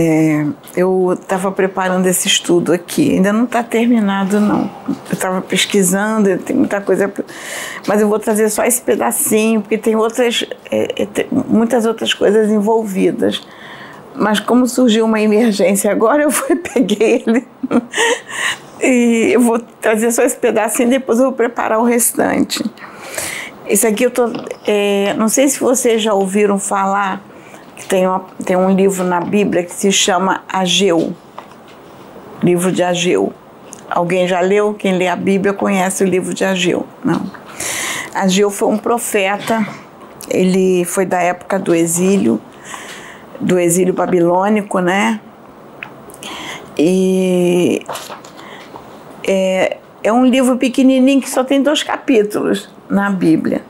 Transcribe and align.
É, 0.00 0.46
eu 0.76 1.12
estava 1.20 1.50
preparando 1.50 2.06
esse 2.06 2.28
estudo 2.28 2.72
aqui, 2.72 3.14
ainda 3.14 3.32
não 3.32 3.42
está 3.42 3.64
terminado 3.64 4.38
não. 4.38 4.70
Eu 4.86 5.12
estava 5.12 5.40
pesquisando, 5.42 6.38
tem 6.38 6.54
muita 6.54 6.80
coisa, 6.80 7.12
mas 7.84 8.00
eu 8.00 8.08
vou 8.08 8.20
trazer 8.20 8.48
só 8.48 8.64
esse 8.64 8.80
pedacinho 8.80 9.60
porque 9.60 9.76
tem 9.76 9.96
outras, 9.96 10.44
é, 10.70 11.02
é, 11.02 11.26
muitas 11.32 11.84
outras 11.84 12.14
coisas 12.14 12.48
envolvidas. 12.48 13.44
Mas 14.14 14.38
como 14.38 14.68
surgiu 14.68 15.04
uma 15.04 15.20
emergência 15.20 15.90
agora, 15.90 16.22
eu 16.22 16.30
fui 16.30 16.54
peguei 16.72 17.24
ele 17.26 17.44
e 18.80 19.32
eu 19.32 19.40
vou 19.40 19.58
trazer 19.80 20.12
só 20.12 20.22
esse 20.22 20.36
pedacinho, 20.36 20.90
depois 20.90 21.18
eu 21.18 21.24
vou 21.24 21.34
preparar 21.34 21.80
o 21.80 21.82
restante. 21.82 22.64
Isso 23.68 23.84
aqui 23.84 24.04
eu 24.04 24.12
tô, 24.12 24.30
é, 24.64 25.12
não 25.14 25.28
sei 25.28 25.48
se 25.48 25.58
vocês 25.58 26.00
já 26.00 26.14
ouviram 26.14 26.56
falar 26.56 27.20
tem, 27.86 28.06
uma, 28.06 28.24
tem 28.44 28.56
um 28.56 28.74
livro 28.74 29.04
na 29.04 29.20
Bíblia 29.20 29.62
que 29.62 29.72
se 29.72 29.92
chama 29.92 30.42
Ageu, 30.48 31.14
livro 32.42 32.72
de 32.72 32.82
Ageu. 32.82 33.32
Alguém 33.90 34.26
já 34.28 34.40
leu? 34.40 34.74
Quem 34.74 34.96
lê 34.96 35.08
a 35.08 35.16
Bíblia 35.16 35.52
conhece 35.52 36.04
o 36.04 36.06
livro 36.06 36.34
de 36.34 36.44
Ageu? 36.44 36.86
Não. 37.04 37.30
Ageu 38.14 38.50
foi 38.50 38.68
um 38.68 38.76
profeta, 38.76 39.66
ele 40.28 40.84
foi 40.84 41.06
da 41.06 41.20
época 41.20 41.58
do 41.58 41.74
exílio, 41.74 42.40
do 43.40 43.58
exílio 43.58 43.94
babilônico, 43.94 44.80
né? 44.80 45.20
E 46.76 47.82
é, 49.26 49.78
é 50.02 50.12
um 50.12 50.24
livro 50.24 50.56
pequenininho 50.56 51.20
que 51.20 51.30
só 51.30 51.42
tem 51.42 51.62
dois 51.62 51.82
capítulos 51.82 52.68
na 52.88 53.10
Bíblia. 53.10 53.62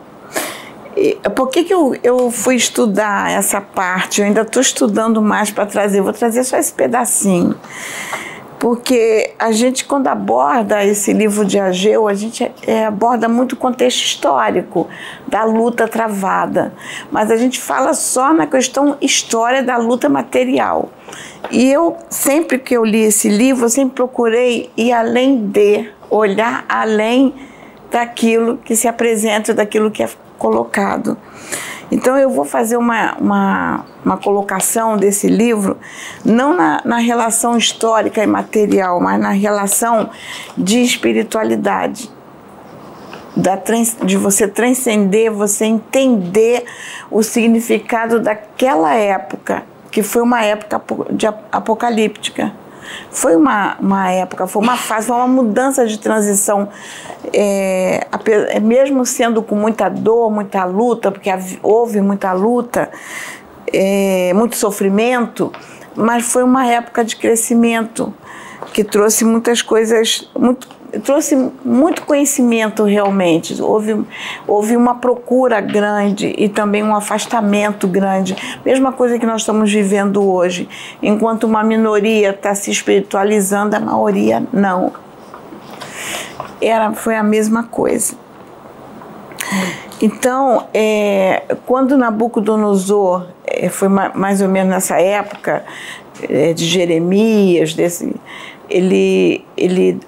Por 1.35 1.49
que, 1.49 1.65
que 1.65 1.73
eu, 1.73 1.95
eu 2.03 2.31
fui 2.31 2.57
estudar 2.57 3.31
essa 3.31 3.61
parte? 3.61 4.21
Eu 4.21 4.27
ainda 4.27 4.43
estou 4.43 4.61
estudando 4.61 5.23
mais 5.23 5.51
para 5.51 5.67
trazer, 5.67 6.01
vou 6.01 6.13
trazer 6.13 6.45
só 6.45 6.57
esse 6.57 6.73
pedacinho. 6.73 7.57
Porque 8.59 9.35
a 9.39 9.53
gente, 9.53 9.85
quando 9.85 10.09
aborda 10.09 10.85
esse 10.85 11.13
livro 11.13 11.45
de 11.45 11.61
Ageu, 11.61 12.09
a 12.09 12.15
gente 12.15 12.51
é, 12.67 12.87
aborda 12.87 13.29
muito 13.29 13.53
o 13.53 13.57
contexto 13.57 14.01
histórico 14.01 14.89
da 15.29 15.45
luta 15.45 15.87
travada. 15.87 16.75
Mas 17.11 17.31
a 17.31 17.37
gente 17.37 17.61
fala 17.61 17.95
só 17.95 18.33
na 18.33 18.49
questão 18.49 18.97
história 19.01 19.63
da 19.63 19.77
luta 19.77 20.09
material. 20.09 20.91
E 21.53 21.71
eu, 21.71 21.97
sempre 22.11 22.59
que 22.59 22.77
eu 22.77 22.85
li 22.85 23.03
esse 23.03 23.29
livro, 23.29 23.67
eu 23.67 23.71
sempre 23.71 23.95
procurei 23.95 24.71
ir 24.77 24.93
além 24.93 25.47
de, 25.47 25.89
olhar 26.11 26.65
além 26.69 27.33
daquilo 27.91 28.57
que 28.59 28.75
se 28.75 28.89
apresenta, 28.89 29.55
daquilo 29.55 29.91
que 29.91 30.03
é 30.03 30.09
colocado. 30.39 31.17
Então 31.91 32.17
eu 32.17 32.31
vou 32.31 32.44
fazer 32.44 32.77
uma, 32.77 33.17
uma, 33.17 33.84
uma 34.05 34.17
colocação 34.17 34.97
desse 34.97 35.27
livro, 35.27 35.78
não 36.25 36.55
na, 36.55 36.83
na 36.84 36.98
relação 36.98 37.56
histórica 37.56 38.22
e 38.22 38.27
material, 38.27 39.00
mas 39.00 39.20
na 39.20 39.30
relação 39.30 40.11
de 40.56 40.83
espiritualidade. 40.83 42.11
Da, 43.34 43.56
de 44.05 44.17
você 44.17 44.48
transcender, 44.48 45.33
você 45.33 45.64
entender 45.64 46.64
o 47.08 47.23
significado 47.23 48.19
daquela 48.19 48.92
época, 48.95 49.62
que 49.92 50.02
foi 50.02 50.23
uma 50.23 50.42
época 50.42 50.83
de 51.12 51.27
apocalíptica. 51.52 52.52
Foi 53.11 53.37
uma, 53.37 53.77
uma 53.81 54.11
época, 54.11 54.47
foi 54.47 54.62
uma 54.62 54.77
fase, 54.77 55.07
foi 55.07 55.17
uma 55.17 55.27
mudança 55.27 55.87
de 55.87 55.98
transição, 55.98 56.69
é, 57.33 58.07
mesmo 58.61 59.05
sendo 59.05 59.43
com 59.43 59.55
muita 59.55 59.89
dor, 59.89 60.30
muita 60.30 60.64
luta, 60.64 61.11
porque 61.11 61.30
houve 61.63 62.01
muita 62.01 62.33
luta, 62.33 62.91
é, 63.73 64.33
muito 64.35 64.57
sofrimento, 64.57 65.52
mas 65.95 66.25
foi 66.25 66.42
uma 66.42 66.67
época 66.67 67.05
de 67.05 67.17
crescimento 67.17 68.13
que 68.73 68.85
trouxe 68.85 69.25
muitas 69.25 69.63
coisas, 69.63 70.31
muito 70.39 70.69
trouxe 71.03 71.37
muito 71.65 72.03
conhecimento 72.03 72.85
realmente. 72.85 73.61
Houve, 73.61 74.05
houve 74.47 74.77
uma 74.77 74.95
procura 74.95 75.61
grande 75.61 76.35
e 76.39 76.49
também 76.49 76.83
um 76.83 76.95
afastamento 76.95 77.87
grande. 77.87 78.37
Mesma 78.65 78.93
coisa 78.93 79.19
que 79.19 79.27
nós 79.27 79.43
estamos 79.43 79.73
vivendo 79.73 80.23
hoje. 80.23 80.69
Enquanto 81.03 81.45
uma 81.45 81.63
minoria 81.63 82.31
está 82.31 82.55
se 82.55 82.71
espiritualizando, 82.71 83.77
a 83.77 83.81
maioria 83.81 84.43
não. 84.53 84.93
Era, 86.61 86.93
foi 86.93 87.17
a 87.17 87.23
mesma 87.23 87.65
coisa. 87.65 88.15
Então, 90.01 90.67
é, 90.73 91.43
quando 91.67 91.97
Nabucodonosor, 91.97 93.27
é, 93.45 93.69
foi 93.69 93.89
mais 93.89 94.41
ou 94.41 94.49
menos 94.49 94.70
nessa 94.70 95.01
época 95.01 95.65
é, 96.29 96.53
de 96.53 96.65
Jeremias, 96.65 97.75
desse, 97.75 98.15
ele, 98.70 99.45
ele 99.57 99.99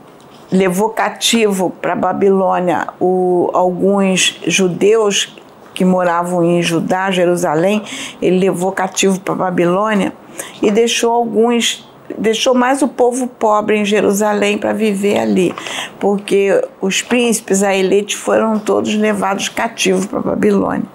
levou 0.50 0.91
cativo 0.91 1.71
para 1.81 1.94
Babilônia 1.94 2.88
o, 3.00 3.50
alguns 3.53 4.41
judeus 4.47 5.37
que 5.72 5.84
moravam 5.84 6.44
em 6.44 6.61
Judá, 6.61 7.11
Jerusalém, 7.11 7.83
ele 8.21 8.38
levou 8.38 8.72
cativo 8.72 9.21
para 9.21 9.34
Babilônia 9.34 10.12
e 10.61 10.71
deixou 10.71 11.12
alguns 11.12 11.88
deixou 12.19 12.55
mais 12.55 12.83
o 12.83 12.88
povo 12.88 13.28
pobre 13.28 13.77
em 13.77 13.84
Jerusalém 13.84 14.59
para 14.59 14.72
viver 14.72 15.19
ali, 15.19 15.55
porque 16.00 16.61
os 16.81 17.03
príncipes, 17.03 17.62
a 17.62 17.75
elite, 17.75 18.17
foram 18.17 18.59
todos 18.59 18.94
levados 18.97 19.49
cativos 19.49 20.06
para 20.06 20.21
Babilônia. 20.21 20.88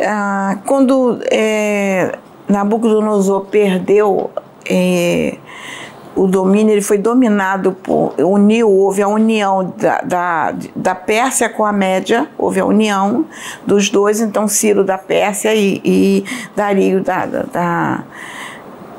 Ah, 0.00 0.58
quando 0.66 1.20
é, 1.30 2.18
Nabucodonosor 2.48 3.42
perdeu 3.42 4.30
é, 4.68 5.36
o 6.14 6.26
domínio 6.26 6.72
ele 6.72 6.82
foi 6.82 6.98
dominado 6.98 7.72
por 7.72 8.14
uniu 8.18 8.70
houve 8.70 9.02
a 9.02 9.08
união 9.08 9.72
da, 9.76 10.00
da, 10.00 10.54
da 10.74 10.94
Pérsia 10.94 11.48
com 11.48 11.64
a 11.64 11.72
Média 11.72 12.28
houve 12.36 12.60
a 12.60 12.64
união 12.64 13.24
dos 13.66 13.88
dois 13.88 14.20
então 14.20 14.46
Ciro 14.46 14.84
da 14.84 14.98
Pérsia 14.98 15.54
e, 15.54 15.80
e 15.84 16.24
Dario 16.54 17.02
da, 17.02 17.26
da, 17.26 17.42
da 17.42 18.04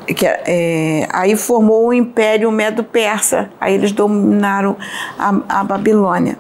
que, 0.08 0.26
é, 0.26 1.08
aí 1.12 1.36
formou 1.36 1.88
o 1.88 1.94
Império 1.94 2.52
Medo-Persa 2.52 3.50
aí 3.60 3.76
eles 3.76 3.92
dominaram 3.92 4.76
a, 5.18 5.60
a 5.60 5.64
Babilônia 5.64 6.38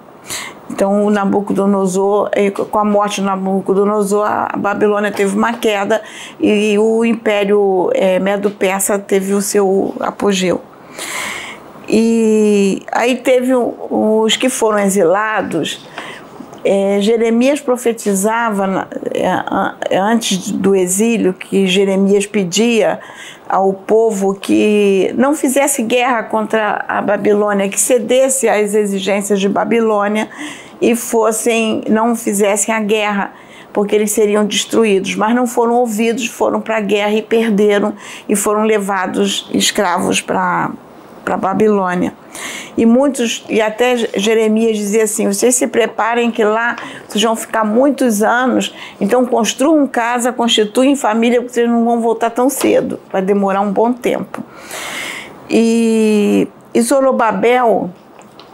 então, 0.73 1.05
o 1.05 1.11
Nabucodonosor, 1.11 2.31
eh, 2.31 2.49
com 2.49 2.79
a 2.79 2.83
morte 2.83 3.21
do 3.21 3.27
Nabucodonosor, 3.27 4.25
a 4.25 4.57
Babilônia 4.57 5.11
teve 5.11 5.37
uma 5.37 5.53
queda 5.53 6.01
e 6.39 6.75
o 6.79 7.05
Império 7.05 7.91
é, 7.93 8.17
Medo-Persa 8.17 8.97
teve 8.97 9.35
o 9.35 9.41
seu 9.41 9.93
apogeu. 9.99 10.59
E 11.87 12.81
aí 12.91 13.17
teve 13.17 13.53
os 13.53 14.35
que 14.35 14.49
foram 14.49 14.79
exilados, 14.79 15.85
é, 16.65 16.99
Jeremias 17.01 17.59
profetizava 17.59 18.87
antes 19.91 20.49
do 20.49 20.73
exílio 20.73 21.33
que 21.33 21.67
Jeremias 21.67 22.25
pedia 22.25 22.99
ao 23.49 23.73
povo 23.73 24.33
que 24.33 25.13
não 25.17 25.35
fizesse 25.35 25.83
guerra 25.83 26.23
contra 26.23 26.85
a 26.87 27.01
Babilônia, 27.01 27.67
que 27.67 27.79
cedesse 27.79 28.47
às 28.47 28.73
exigências 28.73 29.41
de 29.41 29.49
Babilônia 29.49 30.29
e 30.83 30.97
fossem 30.97 31.81
não 31.87 32.13
fizessem 32.13 32.75
a 32.75 32.81
guerra, 32.81 33.33
porque 33.71 33.95
eles 33.95 34.11
seriam 34.11 34.45
destruídos, 34.45 35.15
mas 35.15 35.33
não 35.33 35.47
foram 35.47 35.75
ouvidos, 35.75 36.27
foram 36.27 36.59
para 36.59 36.75
a 36.75 36.81
guerra 36.81 37.13
e 37.13 37.21
perderam 37.21 37.93
e 38.27 38.35
foram 38.35 38.63
levados 38.63 39.49
escravos 39.53 40.19
para 40.19 40.71
para 41.23 41.37
Babilônia. 41.37 42.13
E 42.75 42.85
muitos, 42.85 43.45
e 43.47 43.61
até 43.61 43.95
Jeremias 43.95 44.75
dizia 44.75 45.05
assim: 45.05 45.25
vocês 45.25 45.55
se 45.55 45.67
preparem 45.67 46.29
que 46.29 46.43
lá 46.43 46.75
vocês 47.07 47.23
vão 47.23 47.33
ficar 47.33 47.63
muitos 47.63 48.21
anos, 48.21 48.75
então 48.99 49.25
construam 49.25 49.87
casa, 49.87 50.33
constituem 50.33 50.97
família, 50.97 51.39
porque 51.39 51.53
vocês 51.53 51.69
não 51.69 51.85
vão 51.85 52.01
voltar 52.01 52.29
tão 52.29 52.49
cedo, 52.49 52.99
vai 53.09 53.21
demorar 53.21 53.61
um 53.61 53.71
bom 53.71 53.93
tempo. 53.93 54.43
E, 55.49 56.45
e 56.73 56.81
Zorobabel, 56.81 57.89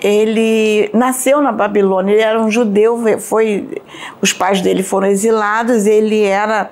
ele 0.02 0.90
nasceu 0.94 1.42
na 1.42 1.52
Babilônia, 1.52 2.14
ele 2.14 2.22
era 2.22 2.42
um 2.42 2.50
judeu, 2.50 2.98
foi, 3.20 3.68
os 4.22 4.32
pais 4.32 4.62
dele 4.62 4.84
foram 4.84 5.08
exilados, 5.08 5.86
ele 5.86 6.24
era 6.24 6.70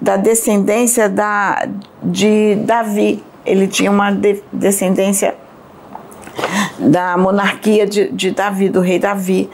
da 0.00 0.16
descendência 0.16 1.08
da, 1.08 1.66
de 2.02 2.56
Davi, 2.56 3.22
ele 3.44 3.66
tinha 3.66 3.90
uma 3.90 4.10
de, 4.10 4.42
descendência 4.52 5.34
da 6.78 7.16
monarquia 7.16 7.86
de, 7.86 8.10
de 8.10 8.30
Davi, 8.30 8.68
do 8.68 8.80
rei 8.80 8.98
Davi. 8.98 9.50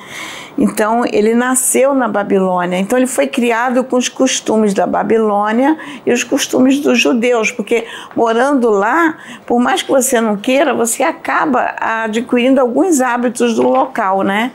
Então, 0.56 1.04
ele 1.12 1.34
nasceu 1.34 1.94
na 1.94 2.06
Babilônia. 2.06 2.78
Então, 2.78 2.96
ele 2.96 3.06
foi 3.06 3.26
criado 3.26 3.82
com 3.82 3.96
os 3.96 4.08
costumes 4.08 4.72
da 4.72 4.86
Babilônia 4.86 5.76
e 6.06 6.12
os 6.12 6.22
costumes 6.22 6.78
dos 6.80 7.00
judeus, 7.00 7.50
porque 7.50 7.86
morando 8.14 8.70
lá, 8.70 9.16
por 9.46 9.58
mais 9.58 9.82
que 9.82 9.90
você 9.90 10.20
não 10.20 10.36
queira, 10.36 10.72
você 10.72 11.02
acaba 11.02 11.74
adquirindo 11.78 12.60
alguns 12.60 13.00
hábitos 13.00 13.56
do 13.56 13.62
local, 13.62 14.22
né? 14.22 14.52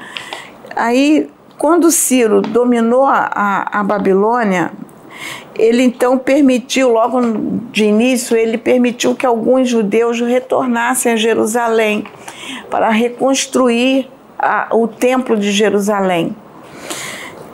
Aí, 0.75 1.29
quando 1.57 1.91
Ciro 1.91 2.41
dominou 2.41 3.05
a, 3.05 3.67
a, 3.69 3.83
Babilônia, 3.83 4.71
ele 5.57 5.83
então 5.83 6.17
permitiu, 6.17 6.93
logo 6.93 7.19
de 7.69 7.83
início, 7.83 8.37
ele 8.37 8.57
permitiu 8.57 9.13
que 9.13 9.25
alguns 9.25 9.67
judeus 9.67 10.21
retornassem 10.21 11.11
a 11.11 11.17
Jerusalém 11.17 12.05
para 12.69 12.89
reconstruir 12.89 14.09
a, 14.39 14.69
o 14.71 14.87
templo 14.87 15.37
de 15.37 15.51
Jerusalém. 15.51 16.35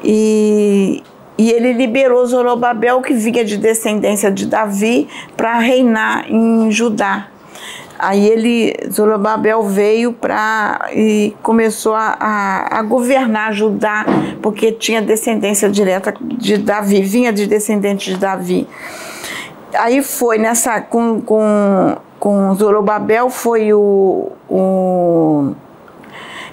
E, 0.04 1.04
e 1.38 1.52
ele 1.52 1.74
liberou 1.74 2.26
Zorobabel, 2.26 3.02
que 3.02 3.14
vinha 3.14 3.44
de 3.44 3.58
descendência 3.58 4.32
de 4.32 4.46
Davi, 4.46 5.08
para 5.36 5.58
reinar 5.58 6.32
em 6.32 6.72
Judá. 6.72 7.28
Aí 7.98 8.28
ele, 8.28 8.76
Zorobabel 8.92 9.64
veio 9.64 10.12
para 10.14 10.90
e 10.94 11.34
começou 11.42 11.96
a, 11.96 12.16
a, 12.20 12.80
a, 12.80 12.82
governar 12.82 13.54
Judá, 13.54 14.06
porque 14.42 14.72
tinha 14.72 15.02
descendência 15.02 15.70
direta 15.70 16.14
de 16.22 16.58
Davi, 16.58 17.02
vinha 17.02 17.32
de 17.32 17.48
descendente 17.48 18.12
de 18.12 18.18
Davi. 18.18 18.68
Aí 19.74 20.04
foi 20.04 20.38
nessa, 20.38 20.82
com, 20.82 21.22
com, 21.22 21.98
com 22.20 22.54
Zorobabel, 22.56 23.30
foi 23.30 23.74
o, 23.74 24.32
o 24.50 25.54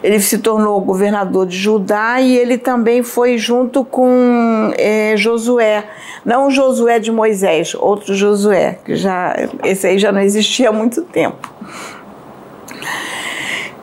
ele 0.02 0.19
se 0.20 0.38
tornou 0.38 0.81
governador 0.81 1.46
de 1.46 1.56
Judá 1.56 2.20
e 2.20 2.37
ele 2.37 2.58
também 2.58 3.02
foi 3.02 3.38
junto 3.38 3.84
com 3.84 4.72
é, 4.76 5.14
Josué, 5.16 5.84
não 6.25 6.50
Josué 6.50 6.99
de 6.99 7.12
Moisés, 7.12 7.75
outro 7.75 8.14
Josué, 8.14 8.78
que 8.84 8.96
já 8.96 9.34
esse 9.62 9.87
aí 9.87 9.99
já 9.99 10.10
não 10.10 10.20
existia 10.20 10.70
há 10.70 10.72
muito 10.72 11.02
tempo. 11.02 11.52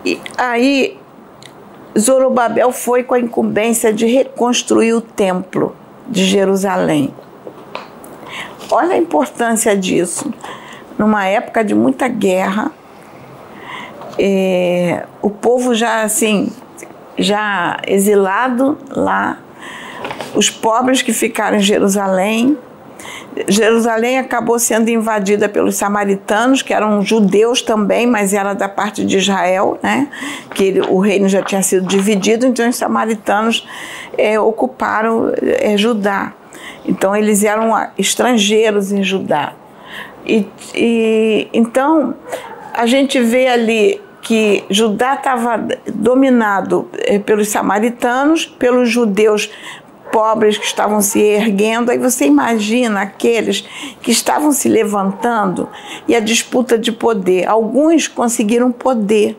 E 0.04 0.20
aí 0.38 0.98
Zorobabel 1.98 2.72
foi 2.72 3.04
com 3.04 3.14
a 3.14 3.20
incumbência 3.20 3.94
de 3.94 4.06
reconstruir 4.06 4.94
o 4.94 5.02
templo 5.02 5.76
de 6.08 6.26
Jerusalém. 6.26 7.14
Olha 8.72 8.94
a 8.94 8.98
importância 8.98 9.76
disso. 9.76 10.32
Numa 10.98 11.26
época 11.26 11.64
de 11.64 11.74
muita 11.74 12.08
guerra, 12.08 12.72
é, 14.20 15.06
o 15.22 15.30
povo 15.30 15.74
já 15.74 16.04
assim, 16.04 16.52
já 17.18 17.78
exilado 17.88 18.78
lá, 18.90 19.40
os 20.36 20.50
pobres 20.50 21.02
que 21.02 21.14
ficaram 21.14 21.58
em 21.58 21.62
Jerusalém. 21.62 22.58
Jerusalém 23.48 24.18
acabou 24.18 24.60
sendo 24.60 24.90
invadida 24.90 25.48
pelos 25.48 25.76
samaritanos, 25.76 26.62
que 26.62 26.74
eram 26.74 27.02
judeus 27.02 27.62
também, 27.62 28.06
mas 28.06 28.34
era 28.34 28.54
da 28.54 28.68
parte 28.68 29.06
de 29.06 29.18
Israel, 29.18 29.80
né? 29.82 30.10
que 30.54 30.66
ele, 30.66 30.82
o 30.82 31.00
reino 31.00 31.30
já 31.30 31.42
tinha 31.42 31.62
sido 31.64 31.88
dividido, 31.88 32.46
então 32.46 32.68
os 32.68 32.76
samaritanos 32.76 33.66
é, 34.18 34.38
ocuparam 34.38 35.32
é, 35.42 35.78
Judá. 35.78 36.34
Então 36.86 37.16
eles 37.16 37.44
eram 37.44 37.72
estrangeiros 37.98 38.92
em 38.92 39.02
Judá. 39.02 39.54
E, 40.26 40.46
e 40.76 41.48
então 41.54 42.14
a 42.74 42.86
gente 42.86 43.20
vê 43.22 43.48
ali 43.48 44.02
que 44.30 44.64
Judá 44.70 45.16
estava 45.16 45.58
dominado 45.92 46.88
eh, 47.00 47.18
pelos 47.18 47.48
samaritanos, 47.48 48.46
pelos 48.46 48.88
judeus 48.88 49.50
pobres 50.12 50.56
que 50.56 50.66
estavam 50.66 51.02
se 51.02 51.20
erguendo. 51.20 51.90
Aí 51.90 51.98
você 51.98 52.28
imagina 52.28 53.02
aqueles 53.02 53.62
que 54.04 54.12
estavam 54.12 54.52
se 54.52 54.70
levantando 54.70 55.68
e 56.08 56.16
a 56.16 56.20
disputa 56.20 56.78
de 56.78 56.92
poder. 56.92 57.50
Alguns 57.50 58.08
conseguiram 58.08 58.72
poder 58.72 59.36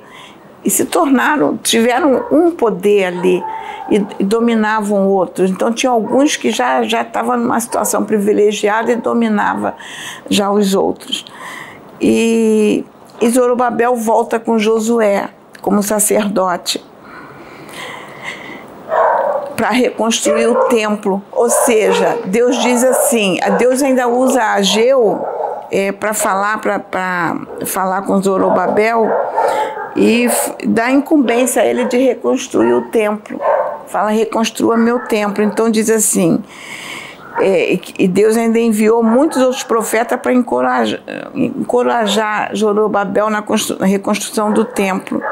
e 0.64 0.68
se 0.68 0.84
tornaram, 0.84 1.56
tiveram 1.56 2.24
um 2.32 2.50
poder 2.50 3.04
ali 3.04 3.44
e, 3.92 4.04
e 4.18 4.24
dominavam 4.24 5.06
outros. 5.06 5.52
Então 5.52 5.72
tinha 5.72 5.92
alguns 5.92 6.34
que 6.34 6.50
já 6.50 6.82
já 6.82 7.02
estavam 7.02 7.36
numa 7.36 7.60
situação 7.60 8.04
privilegiada 8.04 8.90
e 8.90 8.96
dominava 8.96 9.76
já 10.28 10.50
os 10.50 10.74
outros. 10.74 11.24
E 12.00 12.84
e 13.20 13.28
Zorobabel 13.28 13.94
volta 13.96 14.38
com 14.38 14.58
Josué 14.58 15.28
como 15.60 15.82
sacerdote 15.82 16.82
para 19.60 19.70
reconstruir 19.70 20.46
o 20.46 20.54
templo. 20.68 21.22
Ou 21.30 21.50
seja, 21.50 22.18
Deus 22.24 22.56
diz 22.62 22.82
assim, 22.82 23.38
Deus 23.58 23.82
ainda 23.82 24.08
usa 24.08 24.42
Ageu 24.42 25.22
é, 25.70 25.92
para 25.92 26.14
falar 26.14 26.58
para 26.60 27.36
falar 27.66 28.02
com 28.02 28.22
Zorobabel 28.22 29.06
e 29.94 30.30
dá 30.66 30.90
incumbência 30.90 31.60
a 31.60 31.66
ele 31.66 31.84
de 31.84 31.98
reconstruir 31.98 32.72
o 32.72 32.88
templo. 32.88 33.38
Fala, 33.86 34.08
reconstrua 34.10 34.78
meu 34.78 35.00
templo. 35.00 35.44
Então 35.44 35.68
diz 35.68 35.90
assim, 35.90 36.42
é, 37.40 37.78
e 37.98 38.06
Deus 38.06 38.36
ainda 38.36 38.58
enviou 38.58 39.02
muitos 39.02 39.42
outros 39.42 39.62
profetas 39.62 40.20
para 40.20 40.32
encorajar, 40.32 41.00
encorajar 41.34 42.50
na, 43.30 43.42
na 43.78 43.86
reconstrução 43.86 44.52
do 44.52 44.64
templo. 44.64 45.22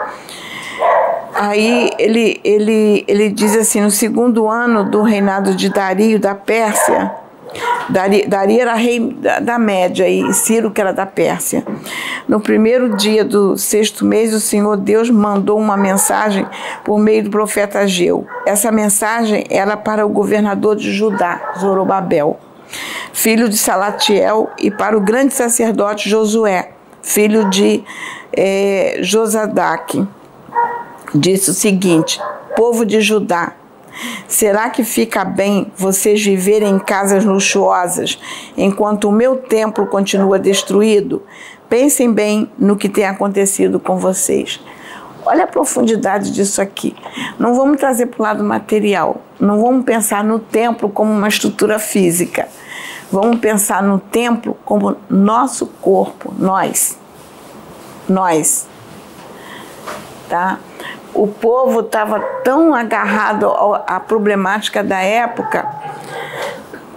Aí 1.34 1.90
ele, 1.98 2.40
ele, 2.42 3.04
ele 3.06 3.30
diz 3.30 3.56
assim: 3.56 3.80
no 3.80 3.90
segundo 3.90 4.48
ano 4.48 4.84
do 4.84 5.02
reinado 5.02 5.54
de 5.54 5.68
Dario 5.68 6.18
da 6.18 6.34
Pérsia, 6.34 7.12
Dario, 7.88 8.28
Dario 8.28 8.60
era 8.60 8.74
rei 8.74 9.00
da, 9.00 9.40
da, 9.40 9.58
Média 9.58 10.08
e 10.08 10.32
Ciro 10.32 10.70
que 10.70 10.80
era 10.80 10.92
da 10.92 11.06
Pérsia. 11.06 11.64
No 12.26 12.38
primeiro 12.38 12.96
dia 12.96 13.24
do 13.24 13.56
sexto 13.56 14.04
mês, 14.04 14.34
o 14.34 14.40
Senhor 14.40 14.76
Deus 14.76 15.08
mandou 15.08 15.58
uma 15.58 15.76
mensagem 15.76 16.46
por 16.84 16.98
meio 16.98 17.24
do 17.24 17.30
profeta 17.30 17.80
Ageu. 17.80 18.26
Essa 18.46 18.70
mensagem 18.70 19.44
era 19.48 19.76
para 19.76 20.04
o 20.04 20.08
governador 20.10 20.76
de 20.76 20.92
Judá, 20.92 21.54
Zorobabel, 21.58 22.38
filho 23.12 23.48
de 23.48 23.56
Salatiel, 23.56 24.50
e 24.58 24.70
para 24.70 24.96
o 24.96 25.00
grande 25.00 25.32
sacerdote 25.32 26.10
Josué, 26.10 26.70
filho 27.02 27.48
de 27.48 27.82
é, 28.36 28.98
Josadaque. 29.00 30.06
Disse 31.14 31.50
o 31.50 31.54
seguinte: 31.54 32.20
povo 32.54 32.84
de 32.84 33.00
Judá, 33.00 33.54
Será 34.26 34.70
que 34.70 34.84
fica 34.84 35.24
bem 35.24 35.72
vocês 35.76 36.22
viverem 36.22 36.70
em 36.70 36.78
casas 36.78 37.24
luxuosas 37.24 38.18
enquanto 38.56 39.08
o 39.08 39.12
meu 39.12 39.36
templo 39.36 39.86
continua 39.86 40.38
destruído? 40.38 41.22
Pensem 41.68 42.12
bem 42.12 42.50
no 42.58 42.76
que 42.76 42.88
tem 42.88 43.04
acontecido 43.04 43.80
com 43.80 43.96
vocês. 43.96 44.60
Olha 45.24 45.44
a 45.44 45.46
profundidade 45.46 46.30
disso 46.30 46.62
aqui. 46.62 46.96
Não 47.38 47.54
vamos 47.54 47.76
trazer 47.78 48.06
para 48.06 48.20
o 48.20 48.22
lado 48.22 48.44
material. 48.44 49.20
Não 49.38 49.60
vamos 49.60 49.84
pensar 49.84 50.24
no 50.24 50.38
templo 50.38 50.88
como 50.88 51.12
uma 51.12 51.28
estrutura 51.28 51.78
física. 51.78 52.48
Vamos 53.10 53.38
pensar 53.38 53.82
no 53.82 53.98
templo 53.98 54.56
como 54.64 54.96
nosso 55.10 55.66
corpo, 55.66 56.32
nós. 56.38 56.98
Nós. 58.08 58.66
Tá? 60.28 60.58
O 61.18 61.26
povo 61.26 61.80
estava 61.80 62.20
tão 62.44 62.72
agarrado 62.72 63.52
à 63.88 63.98
problemática 63.98 64.84
da 64.84 65.00
época 65.00 65.68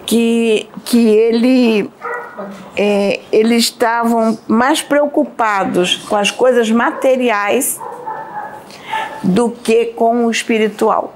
que, 0.05 0.69
que 0.85 1.09
ele, 1.09 1.89
é, 2.77 3.19
eles 3.31 3.63
estavam 3.63 4.37
mais 4.47 4.79
preocupados 4.79 5.95
com 6.07 6.15
as 6.15 6.29
coisas 6.29 6.69
materiais 6.69 7.81
do 9.23 9.49
que 9.49 9.85
com 9.85 10.25
o 10.25 10.31
espiritual. 10.31 11.15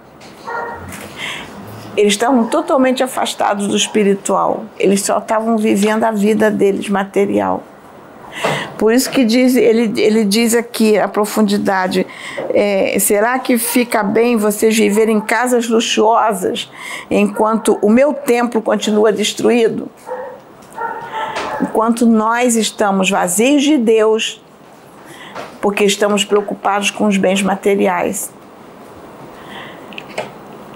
Eles 1.95 2.13
estavam 2.13 2.47
totalmente 2.47 3.03
afastados 3.03 3.67
do 3.67 3.77
espiritual. 3.77 4.65
Eles 4.79 5.03
só 5.03 5.19
estavam 5.19 5.57
vivendo 5.57 6.05
a 6.05 6.11
vida 6.11 6.49
deles 6.49 6.89
material. 6.89 7.61
Por 8.77 8.93
isso 8.93 9.09
que 9.09 9.23
diz, 9.23 9.55
ele, 9.55 10.01
ele 10.01 10.25
diz 10.25 10.53
aqui 10.53 10.97
a 10.97 11.07
profundidade: 11.07 12.05
é, 12.53 12.97
será 12.99 13.39
que 13.39 13.57
fica 13.57 14.03
bem 14.03 14.35
vocês 14.35 14.77
viverem 14.77 15.17
em 15.17 15.21
casas 15.21 15.69
luxuosas 15.69 16.69
enquanto 17.09 17.77
o 17.81 17.89
meu 17.89 18.13
templo 18.13 18.61
continua 18.61 19.11
destruído? 19.11 19.89
Enquanto 21.61 22.05
nós 22.05 22.55
estamos 22.55 23.09
vazios 23.09 23.63
de 23.63 23.77
Deus, 23.77 24.41
porque 25.61 25.85
estamos 25.85 26.25
preocupados 26.25 26.91
com 26.91 27.05
os 27.05 27.17
bens 27.17 27.41
materiais. 27.41 28.29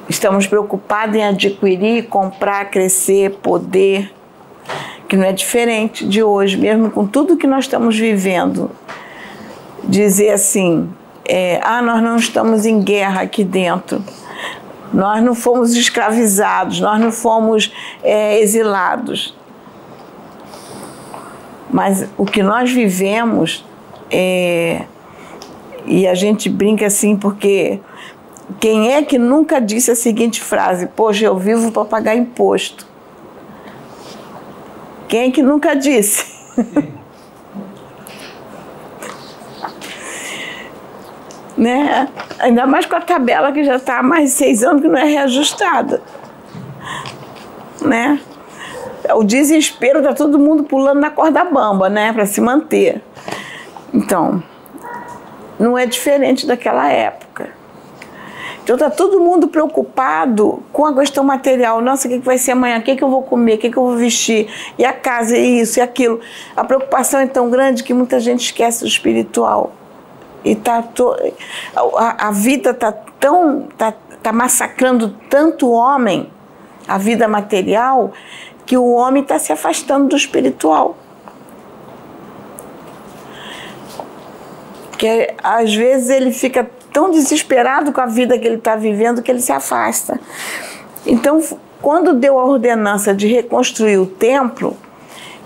Estamos 0.07 0.47
preocupados 0.47 1.15
em 1.15 1.23
adquirir, 1.23 2.07
comprar, 2.07 2.71
crescer, 2.71 3.31
poder 3.41 4.11
que 5.09 5.17
não 5.17 5.25
é 5.25 5.33
diferente 5.33 6.07
de 6.07 6.21
hoje, 6.21 6.55
mesmo 6.55 6.91
com 6.91 7.05
tudo 7.05 7.35
que 7.35 7.47
nós 7.47 7.65
estamos 7.65 7.97
vivendo, 7.97 8.69
dizer 9.83 10.29
assim: 10.29 10.87
é, 11.27 11.59
ah, 11.63 11.81
nós 11.81 12.01
não 12.01 12.15
estamos 12.15 12.65
em 12.65 12.79
guerra 12.79 13.23
aqui 13.23 13.43
dentro, 13.43 14.03
nós 14.93 15.23
não 15.23 15.33
fomos 15.33 15.73
escravizados, 15.75 16.79
nós 16.79 17.01
não 17.01 17.11
fomos 17.11 17.73
é, 18.03 18.39
exilados. 18.39 19.35
Mas 21.71 22.07
o 22.15 22.25
que 22.25 22.43
nós 22.43 22.71
vivemos, 22.71 23.65
é, 24.11 24.83
e 25.85 26.07
a 26.07 26.13
gente 26.13 26.49
brinca 26.49 26.85
assim 26.85 27.15
porque 27.15 27.79
quem 28.59 28.93
é 28.93 29.01
que 29.01 29.17
nunca 29.17 29.59
disse 29.59 29.89
a 29.89 29.95
seguinte 29.95 30.39
frase: 30.39 30.85
Poxa, 30.85 31.25
eu 31.25 31.37
vivo 31.37 31.71
para 31.71 31.85
pagar 31.85 32.15
imposto? 32.15 32.87
Quem 35.09 35.31
que 35.31 35.41
nunca 35.41 35.75
disse? 35.75 36.23
né? 41.57 42.07
Ainda 42.37 42.65
mais 42.67 42.85
com 42.85 42.95
a 42.95 43.01
tabela 43.01 43.51
que 43.51 43.63
já 43.63 43.75
está 43.77 43.99
há 43.99 44.03
mais 44.03 44.25
de 44.25 44.29
seis 44.29 44.63
anos 44.63 44.83
que 44.83 44.87
não 44.87 44.97
é 44.99 45.03
reajustada. 45.03 46.01
Né? 47.81 48.21
O 49.15 49.23
desespero 49.23 49.97
está 49.99 50.13
todo 50.13 50.37
mundo 50.37 50.63
pulando 50.63 51.01
na 51.01 51.09
corda 51.09 51.43
bamba, 51.43 51.89
né? 51.89 52.13
Para 52.13 52.27
se 52.27 52.39
manter. 52.39 53.01
Então, 53.91 54.43
não 55.59 55.75
é 55.75 55.87
diferente 55.87 56.45
daquela 56.45 56.87
época. 56.87 57.49
Então 58.69 58.75
está 58.75 58.91
todo 58.91 59.19
mundo 59.19 59.47
preocupado 59.47 60.61
com 60.71 60.85
a 60.85 60.93
questão 60.93 61.23
material. 61.23 61.81
Nossa, 61.81 62.07
o 62.07 62.11
que 62.11 62.19
vai 62.19 62.37
ser 62.37 62.51
amanhã? 62.51 62.77
O 62.77 62.83
que 62.83 63.03
eu 63.03 63.09
vou 63.09 63.23
comer? 63.23 63.55
O 63.55 63.57
que 63.57 63.67
eu 63.69 63.83
vou 63.83 63.95
vestir? 63.95 64.47
E 64.77 64.85
a 64.85 64.93
casa, 64.93 65.35
e 65.35 65.61
isso 65.61 65.79
e 65.79 65.81
aquilo. 65.81 66.19
A 66.55 66.63
preocupação 66.63 67.19
é 67.19 67.25
tão 67.25 67.49
grande 67.49 67.83
que 67.83 67.95
muita 67.95 68.19
gente 68.19 68.41
esquece 68.41 68.81
do 68.81 68.87
espiritual. 68.87 69.71
E 70.45 70.55
tá 70.55 70.83
to... 70.83 71.15
a, 71.97 72.27
a 72.27 72.31
vida 72.31 72.69
está 72.69 72.91
tão. 72.91 73.67
Tá, 73.75 73.91
tá 74.21 74.31
massacrando 74.31 75.15
tanto 75.31 75.71
homem, 75.71 76.29
a 76.87 76.99
vida 76.99 77.27
material, 77.27 78.13
que 78.67 78.77
o 78.77 78.91
homem 78.91 79.23
está 79.23 79.39
se 79.39 79.51
afastando 79.51 80.09
do 80.09 80.15
espiritual. 80.15 80.95
Que 84.95 85.33
às 85.41 85.73
vezes 85.73 86.11
ele 86.11 86.31
fica 86.31 86.69
tão 86.91 87.11
desesperado 87.11 87.91
com 87.91 88.01
a 88.01 88.05
vida 88.05 88.37
que 88.37 88.47
ele 88.47 88.55
está 88.55 88.75
vivendo 88.75 89.21
que 89.21 89.31
ele 89.31 89.41
se 89.41 89.51
afasta. 89.51 90.19
Então, 91.05 91.41
quando 91.81 92.13
deu 92.13 92.39
a 92.39 92.45
ordenança 92.45 93.13
de 93.13 93.27
reconstruir 93.27 93.97
o 93.97 94.05
templo, 94.05 94.75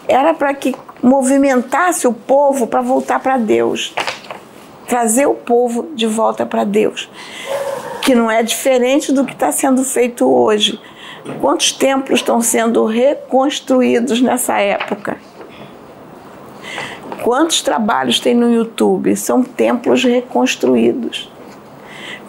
era 0.07 0.33
para 0.33 0.53
que 0.53 0.75
movimentasse 1.01 2.07
o 2.07 2.13
povo 2.13 2.67
para 2.67 2.81
voltar 2.81 3.19
para 3.19 3.37
Deus 3.37 3.93
trazer 4.87 5.25
o 5.25 5.33
povo 5.33 5.89
de 5.95 6.05
volta 6.05 6.45
para 6.45 6.63
Deus, 6.63 7.09
que 8.01 8.13
não 8.13 8.29
é 8.29 8.43
diferente 8.43 9.11
do 9.11 9.25
que 9.25 9.33
está 9.33 9.51
sendo 9.51 9.83
feito 9.83 10.31
hoje. 10.31 10.79
Quantos 11.41 11.71
templos 11.71 12.19
estão 12.19 12.41
sendo 12.41 12.85
reconstruídos 12.85 14.21
nessa 14.21 14.59
época? 14.59 15.17
Quantos 17.23 17.61
trabalhos 17.61 18.19
tem 18.19 18.35
no 18.35 18.53
YouTube? 18.53 19.15
São 19.15 19.41
templos 19.41 20.03
reconstruídos. 20.03 21.31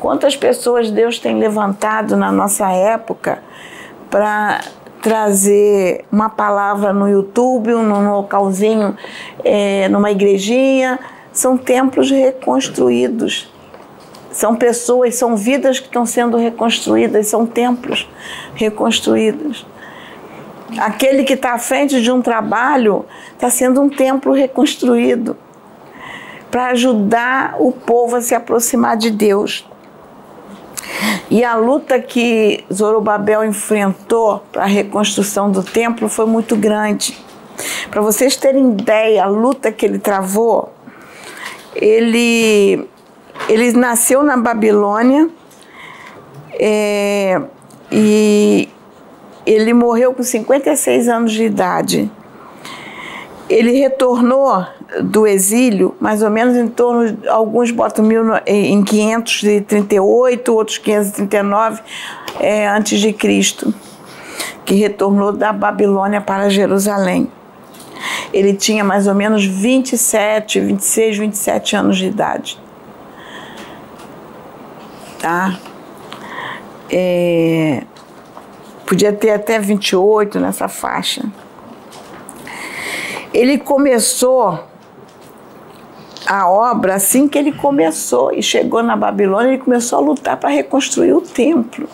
Quantas 0.04 0.36
pessoas 0.36 0.90
Deus 0.90 1.18
tem 1.18 1.38
levantado 1.38 2.14
na 2.14 2.30
nossa 2.30 2.70
época 2.70 3.38
para 4.10 4.60
trazer 5.00 6.04
uma 6.12 6.28
palavra 6.28 6.92
no 6.92 7.08
YouTube, 7.08 7.70
num 7.70 8.10
localzinho, 8.10 8.94
é, 9.42 9.88
numa 9.88 10.10
igrejinha, 10.10 10.98
são 11.32 11.56
templos 11.56 12.10
reconstruídos. 12.10 13.50
São 14.30 14.54
pessoas, 14.54 15.14
são 15.14 15.38
vidas 15.38 15.80
que 15.80 15.86
estão 15.86 16.04
sendo 16.04 16.36
reconstruídas, 16.36 17.28
são 17.28 17.46
templos 17.46 18.06
reconstruídos. 18.54 19.66
Aquele 20.76 21.24
que 21.24 21.32
está 21.32 21.54
à 21.54 21.58
frente 21.58 22.02
de 22.02 22.12
um 22.12 22.20
trabalho 22.20 23.06
está 23.32 23.48
sendo 23.48 23.80
um 23.80 23.88
templo 23.88 24.34
reconstruído 24.34 25.34
para 26.50 26.66
ajudar 26.66 27.56
o 27.58 27.72
povo 27.72 28.16
a 28.16 28.20
se 28.20 28.34
aproximar 28.34 28.98
de 28.98 29.10
Deus. 29.10 29.66
E 31.34 31.42
a 31.42 31.56
luta 31.56 31.98
que 31.98 32.64
Zorobabel 32.72 33.44
enfrentou 33.44 34.40
para 34.52 34.62
a 34.62 34.66
reconstrução 34.66 35.50
do 35.50 35.64
templo 35.64 36.08
foi 36.08 36.26
muito 36.26 36.54
grande. 36.54 37.18
Para 37.90 38.00
vocês 38.00 38.36
terem 38.36 38.70
ideia, 38.70 39.24
a 39.24 39.26
luta 39.26 39.72
que 39.72 39.84
ele 39.84 39.98
travou 39.98 40.72
ele, 41.74 42.88
ele 43.48 43.72
nasceu 43.72 44.22
na 44.22 44.36
Babilônia 44.36 45.28
é, 46.52 47.42
e 47.90 48.68
ele 49.44 49.74
morreu 49.74 50.14
com 50.14 50.22
56 50.22 51.08
anos 51.08 51.32
de 51.32 51.42
idade. 51.42 52.08
Ele 53.54 53.72
retornou 53.78 54.66
do 55.02 55.26
exílio, 55.26 55.94
mais 56.00 56.22
ou 56.22 56.30
menos 56.30 56.56
em 56.56 56.66
torno, 56.66 57.16
alguns 57.28 57.70
botam 57.70 58.04
mil, 58.04 58.24
em 58.46 58.82
538, 58.82 60.52
outros 60.52 60.78
539 60.78 61.80
é, 62.40 62.66
antes 62.68 62.98
de 62.98 63.12
Cristo, 63.12 63.72
que 64.64 64.74
retornou 64.74 65.30
da 65.30 65.52
Babilônia 65.52 66.20
para 66.20 66.48
Jerusalém 66.48 67.30
ele 68.32 68.52
tinha 68.52 68.82
mais 68.82 69.06
ou 69.06 69.14
menos 69.14 69.44
27, 69.44 70.60
26, 70.60 71.18
27 71.18 71.76
anos 71.76 71.96
de 71.96 72.06
idade. 72.06 72.60
Tá? 75.20 75.56
É, 76.90 77.84
podia 78.84 79.12
ter 79.12 79.30
até 79.30 79.58
28 79.58 80.40
nessa 80.40 80.68
faixa. 80.68 81.24
Ele 83.34 83.58
começou 83.58 84.60
a 86.24 86.48
obra 86.48 86.94
assim 86.94 87.28
que 87.28 87.36
ele 87.36 87.52
começou 87.52 88.32
e 88.32 88.40
chegou 88.40 88.82
na 88.82 88.96
Babilônia, 88.96 89.48
ele 89.48 89.62
começou 89.62 89.98
a 89.98 90.02
lutar 90.02 90.36
para 90.36 90.48
reconstruir 90.48 91.12
o 91.12 91.20
templo. 91.20 91.88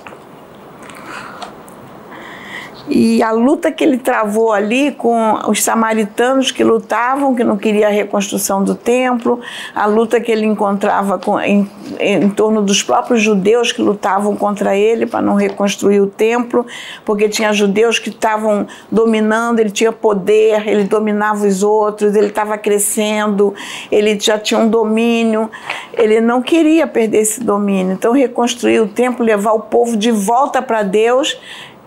E 2.92 3.22
a 3.22 3.30
luta 3.30 3.70
que 3.70 3.84
ele 3.84 3.98
travou 3.98 4.52
ali 4.52 4.90
com 4.90 5.38
os 5.48 5.62
samaritanos 5.62 6.50
que 6.50 6.64
lutavam, 6.64 7.36
que 7.36 7.44
não 7.44 7.56
queria 7.56 7.86
a 7.86 7.90
reconstrução 7.90 8.64
do 8.64 8.74
templo, 8.74 9.40
a 9.72 9.86
luta 9.86 10.20
que 10.20 10.32
ele 10.32 10.44
encontrava 10.44 11.16
com, 11.16 11.38
em, 11.38 11.70
em 12.00 12.28
torno 12.28 12.60
dos 12.60 12.82
próprios 12.82 13.22
judeus 13.22 13.70
que 13.70 13.80
lutavam 13.80 14.34
contra 14.34 14.76
ele 14.76 15.06
para 15.06 15.22
não 15.22 15.36
reconstruir 15.36 16.00
o 16.00 16.08
templo, 16.08 16.66
porque 17.04 17.28
tinha 17.28 17.52
judeus 17.52 18.00
que 18.00 18.08
estavam 18.08 18.66
dominando, 18.90 19.60
ele 19.60 19.70
tinha 19.70 19.92
poder, 19.92 20.66
ele 20.66 20.82
dominava 20.82 21.46
os 21.46 21.62
outros, 21.62 22.16
ele 22.16 22.26
estava 22.26 22.58
crescendo, 22.58 23.54
ele 23.88 24.18
já 24.18 24.36
tinha 24.36 24.58
um 24.58 24.68
domínio, 24.68 25.48
ele 25.92 26.20
não 26.20 26.42
queria 26.42 26.88
perder 26.88 27.18
esse 27.18 27.40
domínio. 27.40 27.92
Então, 27.92 28.12
reconstruir 28.12 28.80
o 28.80 28.88
templo, 28.88 29.24
levar 29.24 29.52
o 29.52 29.60
povo 29.60 29.96
de 29.96 30.10
volta 30.10 30.60
para 30.60 30.82
Deus 30.82 31.38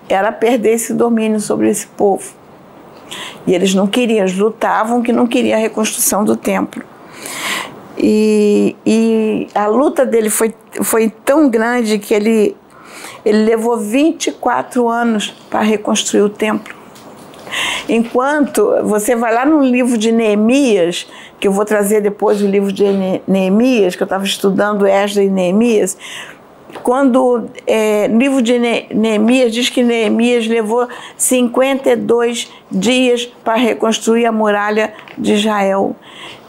era 0.09 0.31
perder 0.31 0.73
esse 0.73 0.93
domínio 0.93 1.39
sobre 1.39 1.69
esse 1.69 1.87
povo. 1.87 2.33
E 3.45 3.53
eles 3.53 3.73
não 3.73 3.87
queriam, 3.87 4.19
eles 4.19 4.37
lutavam 4.37 5.01
que 5.01 5.11
não 5.11 5.27
queriam 5.27 5.57
a 5.57 5.61
reconstrução 5.61 6.23
do 6.23 6.35
templo. 6.35 6.83
E, 7.97 8.75
e 8.85 9.47
a 9.53 9.67
luta 9.67 10.05
dele 10.05 10.29
foi, 10.29 10.53
foi 10.81 11.09
tão 11.23 11.49
grande 11.49 11.99
que 11.99 12.13
ele, 12.13 12.55
ele 13.23 13.45
levou 13.45 13.77
24 13.77 14.87
anos 14.87 15.33
para 15.49 15.61
reconstruir 15.61 16.21
o 16.21 16.29
templo. 16.29 16.73
Enquanto 17.87 18.81
você 18.83 19.15
vai 19.15 19.33
lá 19.33 19.45
no 19.45 19.61
livro 19.61 19.97
de 19.97 20.11
Neemias, 20.11 21.07
que 21.39 21.47
eu 21.47 21.51
vou 21.51 21.65
trazer 21.65 22.01
depois 22.01 22.41
o 22.41 22.47
livro 22.47 22.71
de 22.71 22.85
Neemias, 23.27 23.95
que 23.95 24.01
eu 24.01 24.05
estava 24.05 24.23
estudando 24.23 24.87
Esdras 24.87 25.27
e 25.27 25.29
Neemias, 25.29 25.97
quando 26.81 27.49
é, 27.67 28.07
livro 28.07 28.41
de 28.41 28.57
Neemias 28.57 29.53
diz 29.53 29.69
que 29.69 29.83
Neemias 29.83 30.47
levou 30.47 30.87
52 31.17 32.51
dias 32.71 33.25
para 33.43 33.55
reconstruir 33.55 34.25
a 34.25 34.31
muralha 34.31 34.93
de 35.17 35.33
Israel. 35.33 35.95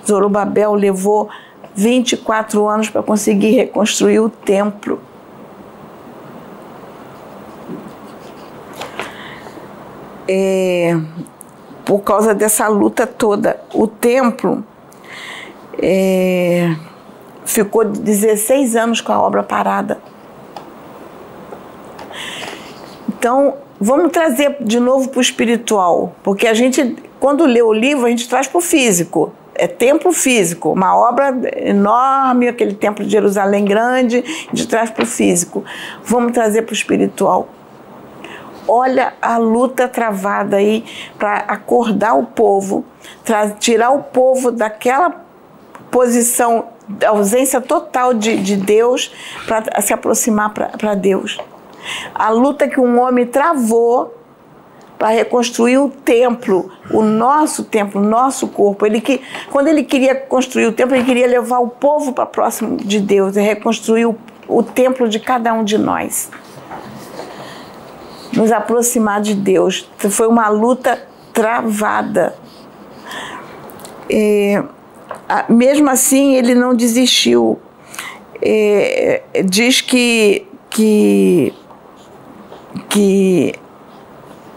Zorobabel 0.07 0.75
levou 0.75 1.29
24 1.75 2.69
anos 2.69 2.89
para 2.89 3.03
conseguir 3.03 3.51
reconstruir 3.51 4.21
o 4.21 4.29
templo. 4.29 5.01
É, 10.27 10.97
por 11.85 12.01
causa 12.01 12.35
dessa 12.35 12.67
luta 12.69 13.07
toda, 13.07 13.61
o 13.75 13.87
templo 13.87 14.65
é, 15.79 16.75
ficou 17.45 17.85
16 17.85 18.77
anos 18.77 19.01
com 19.01 19.13
a 19.13 19.21
obra 19.21 19.43
parada. 19.43 19.99
Então, 23.25 23.55
vamos 23.81 24.13
trazer 24.13 24.59
de 24.61 24.79
novo 24.79 25.09
para 25.09 25.19
o 25.19 25.23
espiritual, 25.23 26.15
porque 26.23 26.47
a 26.47 26.53
gente, 26.53 26.95
quando 27.19 27.47
lê 27.47 27.63
o 27.63 27.73
livro, 27.73 28.05
a 28.05 28.11
gente 28.11 28.29
traz 28.29 28.47
para 28.47 28.59
o 28.59 28.61
físico. 28.61 29.33
É 29.55 29.67
templo 29.67 30.13
físico, 30.13 30.73
uma 30.73 30.95
obra 30.95 31.35
enorme, 31.57 32.49
aquele 32.49 32.75
templo 32.75 33.03
de 33.03 33.11
Jerusalém 33.11 33.65
grande, 33.65 34.23
gente 34.53 34.69
traz 34.69 34.91
para 34.91 35.05
o 35.05 35.07
físico. 35.07 35.65
Vamos 36.05 36.33
trazer 36.33 36.67
para 36.67 36.73
o 36.75 36.77
espiritual. 36.77 37.49
Olha 38.69 39.15
a 39.23 39.39
luta 39.39 39.89
travada 39.89 40.59
aí 40.59 40.85
para 41.19 41.37
acordar 41.49 42.19
o 42.19 42.27
povo, 42.27 42.85
tirar 43.59 43.93
o 43.93 44.03
povo 44.03 44.51
daquela 44.53 45.25
posição, 45.91 46.67
ausência 47.07 47.59
total 47.59 48.13
de, 48.13 48.37
de 48.37 48.55
Deus, 48.55 49.11
para 49.47 49.81
se 49.81 49.95
aproximar 49.95 50.53
para 50.53 50.95
Deus. 50.95 51.39
A 52.15 52.31
luta 52.31 52.69
que 52.69 52.81
um 52.81 53.01
homem 53.01 53.27
travou 53.27 54.15
para 54.99 55.09
reconstruir 55.09 55.79
o 55.79 55.91
templo, 55.91 56.71
o 56.91 57.03
nosso 57.03 57.65
templo, 57.65 58.01
o 58.01 58.05
nosso 58.05 58.49
corpo. 58.49 58.87
Ele 58.87 59.01
que, 59.01 59.21
quando 59.51 59.69
ele 59.69 59.83
queria 59.85 60.15
construir 60.15 60.67
o 60.67 60.73
templo, 60.73 60.95
ele 60.95 61.05
queria 61.05 61.27
levar 61.27 61.59
o 61.59 61.69
povo 61.69 62.13
para 62.13 62.27
próximo 62.27 62.77
de 62.77 63.01
Deus 63.01 63.37
e 63.37 63.41
reconstruir 63.41 64.07
o, 64.07 64.17
o 64.49 64.63
templo 64.63 65.09
de 65.09 65.19
cada 65.19 65.53
um 65.53 65.65
de 65.65 65.77
nós. 65.77 66.31
Nos 68.33 68.51
aproximar 68.51 69.21
de 69.21 69.35
Deus. 69.35 69.89
Foi 69.99 70.27
uma 70.27 70.49
luta 70.49 71.03
travada. 71.33 72.35
É, 74.09 74.63
mesmo 75.49 75.91
assim, 75.91 76.35
ele 76.35 76.55
não 76.55 76.75
desistiu. 76.75 77.59
É, 78.41 79.23
diz 79.45 79.81
que, 79.81 80.47
que, 80.71 81.55
que 82.89 83.55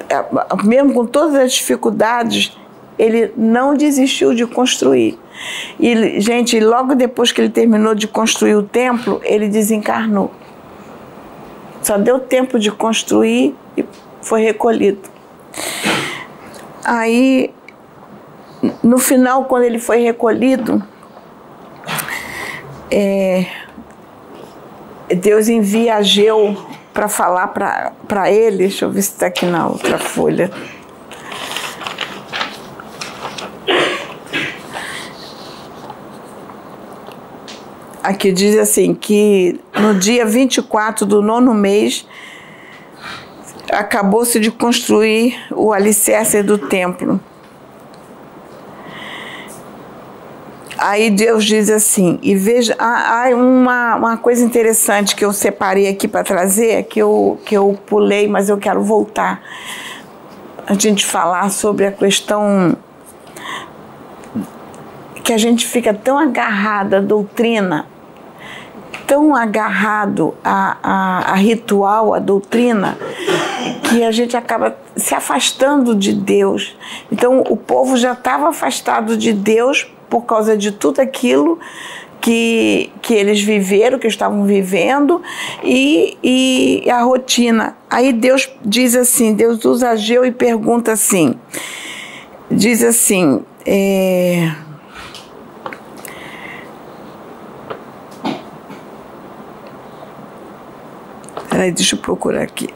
é, 0.10 0.24
mesmo 0.64 0.94
com 0.94 1.06
todas 1.06 1.36
as 1.36 1.54
dificuldades, 1.54 2.58
ele 2.98 3.32
não 3.36 3.76
desistiu 3.76 4.34
de 4.34 4.46
construir. 4.46 5.20
E, 5.80 6.20
gente, 6.20 6.60
logo 6.60 6.96
depois 6.96 7.32
que 7.32 7.42
ele 7.42 7.50
terminou 7.50 7.94
de 7.94 8.08
construir 8.08 8.56
o 8.56 8.64
templo, 8.64 9.22
ele 9.24 9.48
desencarnou. 9.48 10.32
Só 11.82 11.98
deu 11.98 12.20
tempo 12.20 12.58
de 12.58 12.72
construir 12.72 13.56
e 13.78 13.86
foi 14.22 14.42
recolhido. 14.42 15.10
Aí, 16.84 17.54
no 18.82 18.98
final, 18.98 19.46
quando 19.46 19.64
ele 19.64 19.78
foi 19.78 20.00
recolhido, 20.00 20.82
é, 22.90 23.46
Deus 25.16 25.48
envia 25.48 25.98
Ageu 25.98 26.58
para 26.98 27.08
falar 27.08 27.50
para 28.08 28.32
ele. 28.32 28.58
Deixa 28.58 28.86
eu 28.86 28.90
ver 28.90 29.04
se 29.04 29.12
está 29.12 29.28
aqui 29.28 29.46
na 29.46 29.68
outra 29.68 30.00
folha. 30.00 30.50
Aqui 38.02 38.32
diz 38.32 38.58
assim: 38.58 38.96
que 38.96 39.60
no 39.80 39.94
dia 39.94 40.26
24 40.26 41.06
do 41.06 41.22
nono 41.22 41.54
mês 41.54 42.08
acabou-se 43.72 44.40
de 44.40 44.50
construir 44.50 45.38
o 45.52 45.72
alicerce 45.72 46.42
do 46.42 46.58
templo. 46.58 47.20
Aí 50.78 51.10
Deus 51.10 51.44
diz 51.44 51.70
assim, 51.70 52.20
e 52.22 52.36
veja, 52.36 52.76
há, 52.78 53.30
uma, 53.34 53.96
uma 53.96 54.18
coisa 54.18 54.46
interessante 54.46 55.16
que 55.16 55.26
eu 55.26 55.34
separei 55.34 55.88
aqui 55.88 56.08
para 56.08 56.24
trazer, 56.24 56.84
que 56.84 57.00
eu, 57.00 57.40
que 57.44 57.58
eu 57.58 57.78
pulei, 57.88 58.28
mas 58.28 58.48
eu 58.48 58.58
quero 58.58 58.84
voltar. 58.84 59.42
A 60.68 60.76
gente 60.76 61.04
falar 61.04 61.50
sobre 61.50 61.88
a 61.88 61.92
questão 61.92 62.78
que 65.24 65.34
a 65.34 65.38
gente 65.38 65.66
fica 65.66 65.94
tão 65.94 66.18
agarrado 66.18 66.94
à 66.94 67.00
doutrina, 67.00 67.88
tão 69.08 69.36
agarrado 69.36 70.36
a, 70.44 70.78
a, 70.84 71.32
a 71.32 71.36
ritual, 71.36 72.14
a 72.14 72.20
doutrina, 72.20 72.98
que 73.84 74.04
a 74.04 74.12
gente 74.12 74.38
acaba 74.38 74.78
se 74.96 75.16
afastando 75.16 75.96
de 75.96 76.14
Deus. 76.14 76.78
Então 77.12 77.44
o 77.50 77.58
povo 77.58 77.98
já 77.98 78.12
estava 78.12 78.50
afastado 78.50 79.18
de 79.18 79.34
Deus 79.34 79.88
por 80.10 80.26
causa 80.26 80.58
de 80.58 80.72
tudo 80.72 81.00
aquilo 81.00 81.60
que, 82.22 82.92
que 83.02 83.14
eles 83.14 83.42
viveram, 83.42 84.00
que 84.00 84.08
estavam 84.08 84.44
vivendo, 84.46 85.22
e, 85.64 86.18
e 86.24 86.90
a 86.90 87.02
rotina. 87.02 87.78
Aí 87.90 88.12
Deus 88.14 88.50
diz 88.64 88.96
assim: 88.96 89.34
Deus 89.34 89.64
usa 89.66 89.90
Ageu 89.90 90.26
e 90.26 90.32
pergunta 90.32 90.92
assim: 90.92 91.36
diz 92.50 92.84
assim, 92.84 93.42
é, 93.66 94.52
Peraí, 101.58 101.72
deixa 101.72 101.96
eu 101.96 102.00
procurar 102.00 102.44
aqui. 102.44 102.70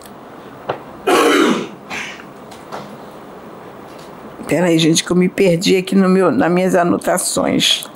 Espera 4.52 4.68
aí, 4.68 4.78
gente, 4.78 5.02
que 5.02 5.10
eu 5.10 5.16
me 5.16 5.30
perdi 5.30 5.78
aqui 5.78 5.96
no 5.96 6.10
meu, 6.10 6.30
nas 6.30 6.52
minhas 6.52 6.76
anotações. 6.76 7.90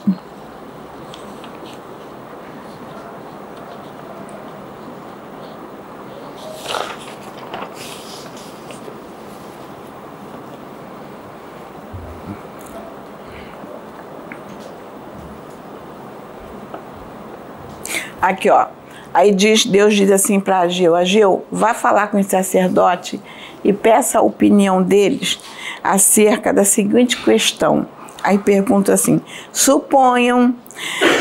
Aqui, 18.22 18.50
ó. 18.50 18.68
Aí 19.16 19.32
diz, 19.32 19.66
Deus 19.66 19.96
diz 19.96 20.12
assim 20.12 20.42
para 20.42 20.60
Ageu: 20.60 20.94
Ageu, 20.94 21.46
vá 21.50 21.74
falar 21.74 22.08
com 22.08 22.20
o 22.20 22.24
sacerdote 22.24 23.18
e 23.64 23.72
peça 23.72 24.20
a 24.20 24.22
opinião 24.22 24.84
deles 24.84 25.40
acerca 25.82 26.52
da 26.52 26.66
seguinte 26.66 27.24
questão. 27.24 27.88
Aí 28.22 28.38
pergunta 28.38 28.94
assim: 28.94 29.22
suponham 29.54 30.54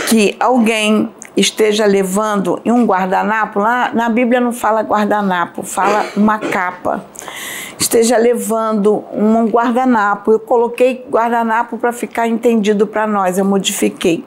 que 0.08 0.34
alguém 0.40 1.08
esteja 1.36 1.86
levando 1.86 2.60
um 2.66 2.84
guardanapo, 2.84 3.60
lá 3.60 3.92
na 3.94 4.08
Bíblia 4.08 4.40
não 4.40 4.52
fala 4.52 4.80
guardanapo, 4.80 5.62
fala 5.62 6.04
uma 6.16 6.40
capa. 6.40 7.04
Esteja 7.78 8.16
levando 8.16 9.04
um 9.12 9.46
guardanapo. 9.46 10.32
Eu 10.32 10.40
coloquei 10.40 11.06
guardanapo 11.08 11.78
para 11.78 11.92
ficar 11.92 12.26
entendido 12.26 12.88
para 12.88 13.06
nós, 13.06 13.38
eu 13.38 13.44
modifiquei 13.44 14.24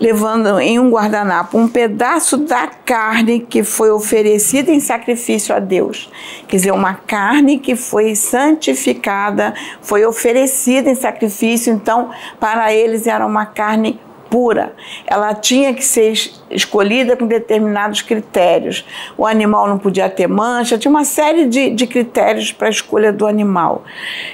levando 0.00 0.58
em 0.58 0.78
um 0.78 0.90
guardanapo 0.90 1.58
um 1.58 1.68
pedaço 1.68 2.36
da 2.36 2.66
carne 2.66 3.40
que 3.40 3.62
foi 3.62 3.90
oferecida 3.90 4.70
em 4.70 4.80
sacrifício 4.80 5.54
a 5.54 5.58
Deus. 5.58 6.10
Quer 6.48 6.56
dizer, 6.56 6.72
uma 6.72 6.94
carne 6.94 7.58
que 7.58 7.76
foi 7.76 8.14
santificada, 8.14 9.54
foi 9.80 10.04
oferecida 10.04 10.90
em 10.90 10.94
sacrifício, 10.94 11.72
então 11.72 12.10
para 12.38 12.72
eles 12.72 13.06
era 13.06 13.24
uma 13.24 13.46
carne 13.46 13.98
pura. 14.34 14.72
Ela 15.06 15.32
tinha 15.32 15.72
que 15.72 15.84
ser 15.84 16.12
escolhida 16.50 17.16
com 17.16 17.24
determinados 17.24 18.02
critérios. 18.02 18.84
O 19.16 19.24
animal 19.24 19.68
não 19.68 19.78
podia 19.78 20.10
ter 20.10 20.26
mancha, 20.26 20.76
tinha 20.76 20.90
uma 20.90 21.04
série 21.04 21.46
de, 21.46 21.70
de 21.70 21.86
critérios 21.86 22.50
para 22.50 22.66
a 22.66 22.70
escolha 22.70 23.12
do 23.12 23.28
animal. 23.28 23.84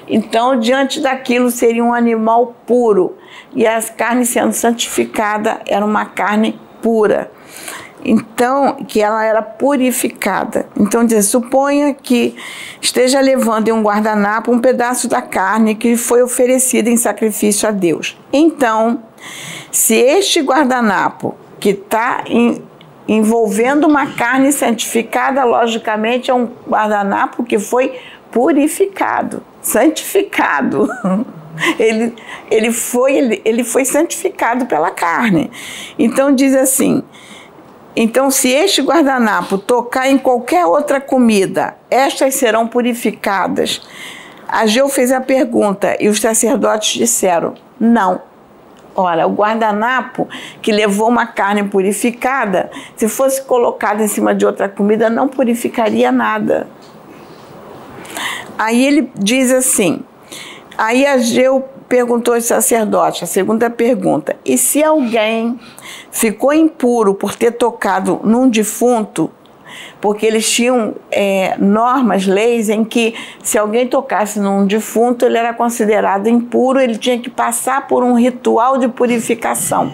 Então, 0.08 0.58
diante 0.58 1.00
daquilo, 1.00 1.50
seria 1.50 1.84
um 1.84 1.92
animal 1.92 2.54
puro. 2.66 3.14
E 3.54 3.66
a 3.66 3.82
carne 3.82 4.24
sendo 4.24 4.54
santificada 4.54 5.60
era 5.66 5.84
uma 5.84 6.06
carne 6.06 6.58
pura. 6.80 7.30
Então, 8.04 8.76
que 8.86 9.00
ela 9.00 9.24
era 9.24 9.42
purificada. 9.42 10.66
Então, 10.78 11.04
diz, 11.04 11.26
suponha 11.26 11.94
que 11.94 12.34
esteja 12.80 13.20
levando 13.20 13.68
em 13.68 13.72
um 13.72 13.82
guardanapo 13.82 14.52
um 14.52 14.58
pedaço 14.58 15.08
da 15.08 15.20
carne 15.20 15.74
que 15.74 15.96
foi 15.96 16.22
oferecida 16.22 16.88
em 16.88 16.96
sacrifício 16.96 17.68
a 17.68 17.72
Deus. 17.72 18.18
Então, 18.32 19.02
se 19.70 19.94
este 19.94 20.40
guardanapo 20.40 21.34
que 21.58 21.70
está 21.70 22.24
envolvendo 23.06 23.86
uma 23.86 24.06
carne 24.06 24.52
santificada, 24.52 25.44
logicamente 25.44 26.30
é 26.30 26.34
um 26.34 26.48
guardanapo 26.68 27.44
que 27.44 27.58
foi 27.58 27.98
purificado, 28.30 29.42
santificado. 29.60 30.88
Ele, 31.78 32.14
ele, 32.50 32.72
foi, 32.72 33.16
ele, 33.16 33.42
ele 33.44 33.64
foi 33.64 33.84
santificado 33.84 34.64
pela 34.64 34.90
carne. 34.90 35.50
Então 35.98 36.34
diz 36.34 36.54
assim: 36.54 37.02
então, 37.94 38.30
se 38.30 38.48
este 38.48 38.82
guardanapo 38.82 39.58
tocar 39.58 40.08
em 40.08 40.16
qualquer 40.16 40.64
outra 40.64 41.00
comida, 41.00 41.76
estas 41.90 42.34
serão 42.34 42.66
purificadas. 42.66 43.82
Ageu 44.48 44.88
fez 44.88 45.10
a 45.10 45.20
pergunta 45.20 45.96
e 46.00 46.08
os 46.08 46.20
sacerdotes 46.20 46.98
disseram: 46.98 47.54
não. 47.78 48.22
Ora, 48.94 49.26
o 49.26 49.32
guardanapo 49.32 50.28
que 50.60 50.72
levou 50.72 51.08
uma 51.08 51.26
carne 51.26 51.62
purificada, 51.64 52.70
se 52.96 53.08
fosse 53.08 53.42
colocado 53.42 54.02
em 54.02 54.08
cima 54.08 54.34
de 54.34 54.44
outra 54.44 54.68
comida, 54.68 55.08
não 55.08 55.28
purificaria 55.28 56.10
nada. 56.10 56.66
Aí 58.58 58.84
ele 58.84 59.10
diz 59.16 59.52
assim: 59.52 60.00
aí 60.76 61.06
Ageu 61.06 61.64
perguntou 61.90 62.34
ao 62.34 62.40
sacerdote, 62.40 63.24
a 63.24 63.26
segunda 63.26 63.68
pergunta: 63.68 64.36
e 64.46 64.56
se 64.56 64.82
alguém 64.82 65.58
ficou 66.12 66.54
impuro 66.54 67.12
por 67.12 67.34
ter 67.34 67.50
tocado 67.50 68.20
num 68.22 68.48
defunto, 68.48 69.28
porque 70.00 70.24
eles 70.24 70.48
tinham 70.48 70.94
é, 71.10 71.56
normas, 71.58 72.26
leis 72.26 72.68
em 72.68 72.84
que 72.84 73.14
se 73.42 73.58
alguém 73.58 73.88
tocasse 73.88 74.38
num 74.38 74.64
defunto, 74.64 75.26
ele 75.26 75.36
era 75.36 75.52
considerado 75.52 76.28
impuro, 76.28 76.78
ele 76.78 76.96
tinha 76.96 77.18
que 77.18 77.28
passar 77.28 77.88
por 77.88 78.04
um 78.04 78.14
ritual 78.14 78.78
de 78.78 78.86
purificação, 78.86 79.92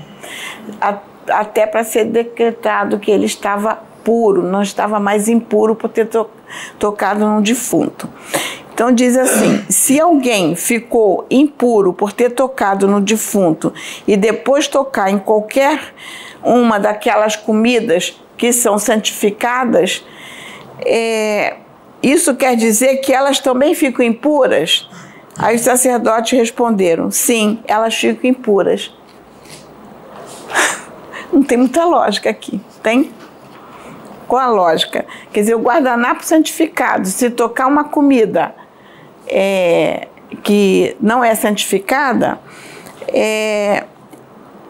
a, 0.79 0.99
até 1.31 1.67
para 1.67 1.83
ser 1.83 2.05
decretado 2.05 2.99
que 2.99 3.11
ele 3.11 3.25
estava 3.25 3.79
puro, 4.05 4.43
não 4.43 4.61
estava 4.61 5.01
mais 5.01 5.29
impuro 5.29 5.75
por 5.75 5.89
ter 5.89 6.07
to, 6.07 6.29
tocado 6.79 7.27
num 7.27 7.41
defunto. 7.41 8.09
Então 8.77 8.93
diz 8.93 9.17
assim: 9.17 9.65
se 9.71 9.99
alguém 9.99 10.55
ficou 10.55 11.25
impuro 11.31 11.95
por 11.95 12.13
ter 12.13 12.29
tocado 12.29 12.87
no 12.87 13.01
defunto 13.01 13.73
e 14.07 14.19
depois 14.19 14.69
tocar 14.69 15.11
em 15.11 15.19
qualquer 15.19 15.95
uma 16.43 16.79
daquelas 16.79 17.37
comidas 17.37 18.21
que 18.37 18.53
são 18.53 18.79
santificadas, 18.79 20.05
é, 20.85 21.57
isso 22.03 22.37
quer 22.37 22.55
dizer 22.55 22.99
que 22.99 23.15
elas 23.15 23.41
também 23.41 23.75
ficam 23.75 24.05
impuras? 24.05 24.87
Aí 25.39 25.57
os 25.57 25.63
sacerdotes 25.63 26.39
responderam: 26.39 27.11
sim, 27.11 27.59
elas 27.67 27.95
ficam 27.95 28.29
impuras. 28.29 28.95
Não 31.33 31.43
tem 31.43 31.57
muita 31.57 31.83
lógica 31.87 32.29
aqui, 32.29 32.61
tem? 32.83 33.11
Qual 34.29 34.43
a 34.43 34.49
lógica? 34.49 35.07
Quer 35.33 35.41
dizer, 35.41 35.55
o 35.55 35.61
guardanapo 35.61 36.23
santificado, 36.23 37.09
se 37.09 37.31
tocar 37.31 37.69
uma 37.69 37.85
comida 37.85 38.55
é, 39.27 40.09
que 40.43 40.97
não 41.01 41.23
é 41.23 41.35
santificada, 41.35 42.39
é, 43.09 43.85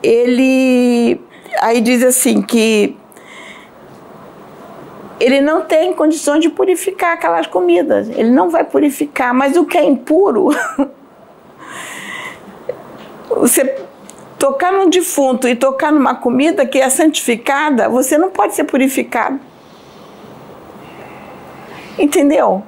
ele 0.02 1.20
aí 1.60 1.80
diz 1.80 2.02
assim 2.02 2.42
que 2.42 2.96
ele 5.18 5.40
não 5.40 5.62
tem 5.62 5.94
condições 5.94 6.40
de 6.40 6.50
purificar 6.50 7.14
aquelas 7.14 7.46
comidas. 7.46 8.08
Ele 8.08 8.30
não 8.30 8.50
vai 8.50 8.64
purificar, 8.64 9.32
mas 9.32 9.56
o 9.56 9.64
que 9.64 9.78
é 9.78 9.84
impuro, 9.84 10.50
você 13.30 13.64
tocar 14.38 14.72
num 14.72 14.90
defunto 14.90 15.48
e 15.48 15.56
tocar 15.56 15.90
numa 15.90 16.14
comida 16.14 16.66
que 16.66 16.78
é 16.78 16.90
santificada, 16.90 17.88
você 17.88 18.18
não 18.18 18.30
pode 18.30 18.54
ser 18.54 18.64
purificado. 18.64 19.40
Entendeu? 21.98 22.62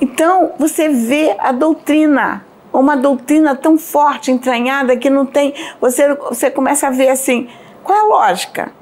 Então, 0.00 0.52
você 0.58 0.88
vê 0.88 1.36
a 1.38 1.52
doutrina, 1.52 2.44
uma 2.72 2.96
doutrina 2.96 3.54
tão 3.54 3.78
forte, 3.78 4.30
entranhada, 4.30 4.96
que 4.96 5.08
não 5.08 5.26
tem. 5.26 5.54
Você, 5.80 6.14
você 6.14 6.50
começa 6.50 6.88
a 6.88 6.90
ver 6.90 7.08
assim: 7.08 7.48
qual 7.84 7.98
é 7.98 8.00
a 8.00 8.04
lógica? 8.04 8.72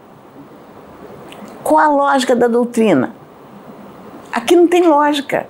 Qual 1.63 1.79
a 1.79 1.89
lógica 1.89 2.35
da 2.35 2.49
doutrina? 2.49 3.15
Aqui 4.33 4.57
não 4.57 4.67
tem 4.67 4.83
lógica. 4.83 5.47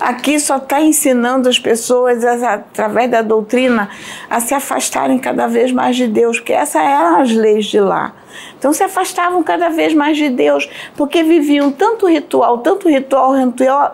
Aqui 0.00 0.38
só 0.38 0.58
está 0.58 0.80
ensinando 0.80 1.48
as 1.48 1.58
pessoas, 1.58 2.24
através 2.24 3.10
da 3.10 3.20
doutrina, 3.20 3.90
a 4.30 4.40
se 4.40 4.54
afastarem 4.54 5.18
cada 5.18 5.48
vez 5.48 5.72
mais 5.72 5.96
de 5.96 6.06
Deus, 6.06 6.38
porque 6.38 6.52
essas 6.52 6.82
eram 6.82 7.20
as 7.20 7.32
leis 7.32 7.66
de 7.66 7.80
lá. 7.80 8.14
Então 8.56 8.72
se 8.72 8.84
afastavam 8.84 9.42
cada 9.42 9.68
vez 9.68 9.92
mais 9.94 10.16
de 10.16 10.28
Deus, 10.28 10.68
porque 10.96 11.22
viviam 11.24 11.72
tanto 11.72 12.06
ritual, 12.06 12.58
tanto 12.58 12.88
ritual, 12.88 13.32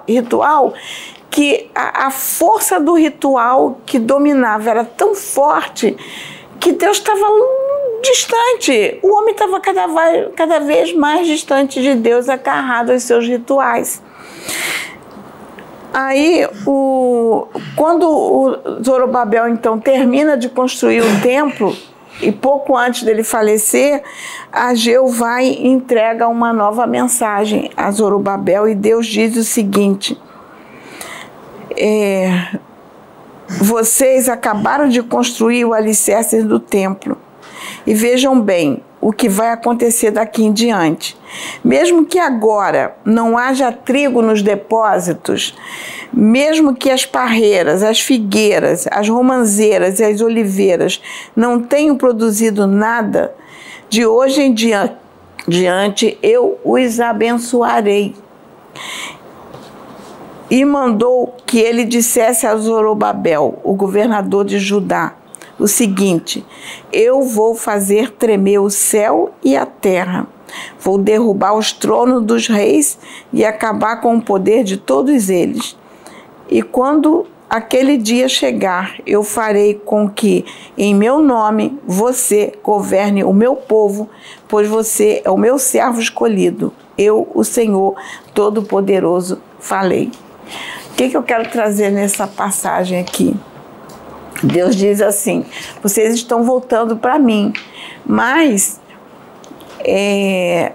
ritual, 0.06 0.74
que 1.30 1.70
a, 1.74 2.06
a 2.06 2.10
força 2.10 2.78
do 2.78 2.94
ritual 2.94 3.80
que 3.86 3.98
dominava 3.98 4.70
era 4.70 4.84
tão 4.84 5.14
forte 5.14 5.96
que 6.60 6.72
Deus 6.72 6.98
estava 6.98 7.26
distante. 8.02 8.98
O 9.02 9.14
homem 9.16 9.32
estava 9.32 9.58
cada, 9.58 9.86
cada 10.36 10.60
vez 10.60 10.92
mais 10.92 11.26
distante 11.26 11.80
de 11.80 11.94
Deus, 11.94 12.28
agarrado 12.28 12.92
aos 12.92 13.02
seus 13.04 13.26
rituais. 13.26 14.02
Aí, 15.96 16.44
o, 16.66 17.46
quando 17.76 18.08
o 18.08 18.82
Zorobabel 18.82 19.48
então 19.48 19.78
termina 19.78 20.36
de 20.36 20.48
construir 20.48 21.02
o 21.02 21.20
templo, 21.22 21.72
e 22.20 22.32
pouco 22.32 22.76
antes 22.76 23.04
dele 23.04 23.22
falecer, 23.22 24.02
Ageu 24.50 25.06
vai 25.06 25.46
e 25.46 25.68
entrega 25.68 26.26
uma 26.26 26.52
nova 26.52 26.84
mensagem 26.84 27.70
a 27.76 27.90
Zorobabel 27.92 28.68
e 28.68 28.74
Deus 28.74 29.06
diz 29.06 29.36
o 29.36 29.44
seguinte: 29.44 30.20
é, 31.76 32.58
vocês 33.46 34.28
acabaram 34.28 34.88
de 34.88 35.00
construir 35.00 35.64
o 35.64 35.72
alicerce 35.72 36.42
do 36.42 36.58
templo 36.58 37.16
e 37.86 37.94
vejam 37.94 38.40
bem 38.40 38.82
o 39.04 39.12
que 39.12 39.28
vai 39.28 39.50
acontecer 39.50 40.10
daqui 40.10 40.42
em 40.42 40.50
diante. 40.50 41.14
Mesmo 41.62 42.06
que 42.06 42.18
agora 42.18 42.96
não 43.04 43.36
haja 43.36 43.70
trigo 43.70 44.22
nos 44.22 44.40
depósitos, 44.40 45.54
mesmo 46.10 46.74
que 46.74 46.90
as 46.90 47.04
parreiras, 47.04 47.82
as 47.82 48.00
figueiras, 48.00 48.88
as 48.90 49.06
romanzeiras 49.06 50.00
e 50.00 50.04
as 50.04 50.22
oliveiras 50.22 51.02
não 51.36 51.60
tenham 51.60 51.98
produzido 51.98 52.66
nada, 52.66 53.34
de 53.90 54.06
hoje 54.06 54.40
em 54.40 54.54
dia, 54.54 54.96
diante 55.46 56.16
eu 56.22 56.58
os 56.64 56.98
abençoarei. 56.98 58.16
E 60.50 60.64
mandou 60.64 61.36
que 61.44 61.58
ele 61.58 61.84
dissesse 61.84 62.46
a 62.46 62.56
Zorobabel, 62.56 63.58
o 63.62 63.74
governador 63.74 64.46
de 64.46 64.58
Judá, 64.58 65.12
o 65.58 65.66
seguinte: 65.66 66.44
Eu 66.92 67.22
vou 67.22 67.54
fazer 67.54 68.10
tremer 68.12 68.58
o 68.58 68.70
céu 68.70 69.32
e 69.42 69.56
a 69.56 69.66
terra. 69.66 70.26
Vou 70.78 70.98
derrubar 70.98 71.54
os 71.54 71.72
tronos 71.72 72.24
dos 72.24 72.46
reis 72.46 72.98
e 73.32 73.44
acabar 73.44 74.00
com 74.00 74.16
o 74.16 74.22
poder 74.22 74.62
de 74.62 74.76
todos 74.76 75.28
eles. 75.28 75.76
E 76.48 76.62
quando 76.62 77.26
aquele 77.48 77.96
dia 77.96 78.28
chegar, 78.28 78.96
eu 79.06 79.22
farei 79.22 79.74
com 79.74 80.08
que, 80.08 80.44
em 80.76 80.94
meu 80.94 81.20
nome, 81.20 81.78
você 81.86 82.52
governe 82.62 83.24
o 83.24 83.32
meu 83.32 83.56
povo, 83.56 84.08
pois 84.48 84.68
você 84.68 85.22
é 85.24 85.30
o 85.30 85.36
meu 85.36 85.58
servo 85.58 86.00
escolhido. 86.00 86.72
Eu, 86.96 87.28
o 87.34 87.42
Senhor 87.42 87.94
Todo-Poderoso, 88.32 89.40
falei. 89.58 90.10
O 90.90 90.94
que, 90.96 91.08
que 91.08 91.16
eu 91.16 91.22
quero 91.22 91.48
trazer 91.48 91.90
nessa 91.90 92.26
passagem 92.26 93.00
aqui? 93.00 93.34
Deus 94.44 94.76
diz 94.76 95.00
assim: 95.00 95.44
vocês 95.82 96.14
estão 96.14 96.44
voltando 96.44 96.96
para 96.96 97.18
mim, 97.18 97.52
mas 98.04 98.80
é, 99.80 100.72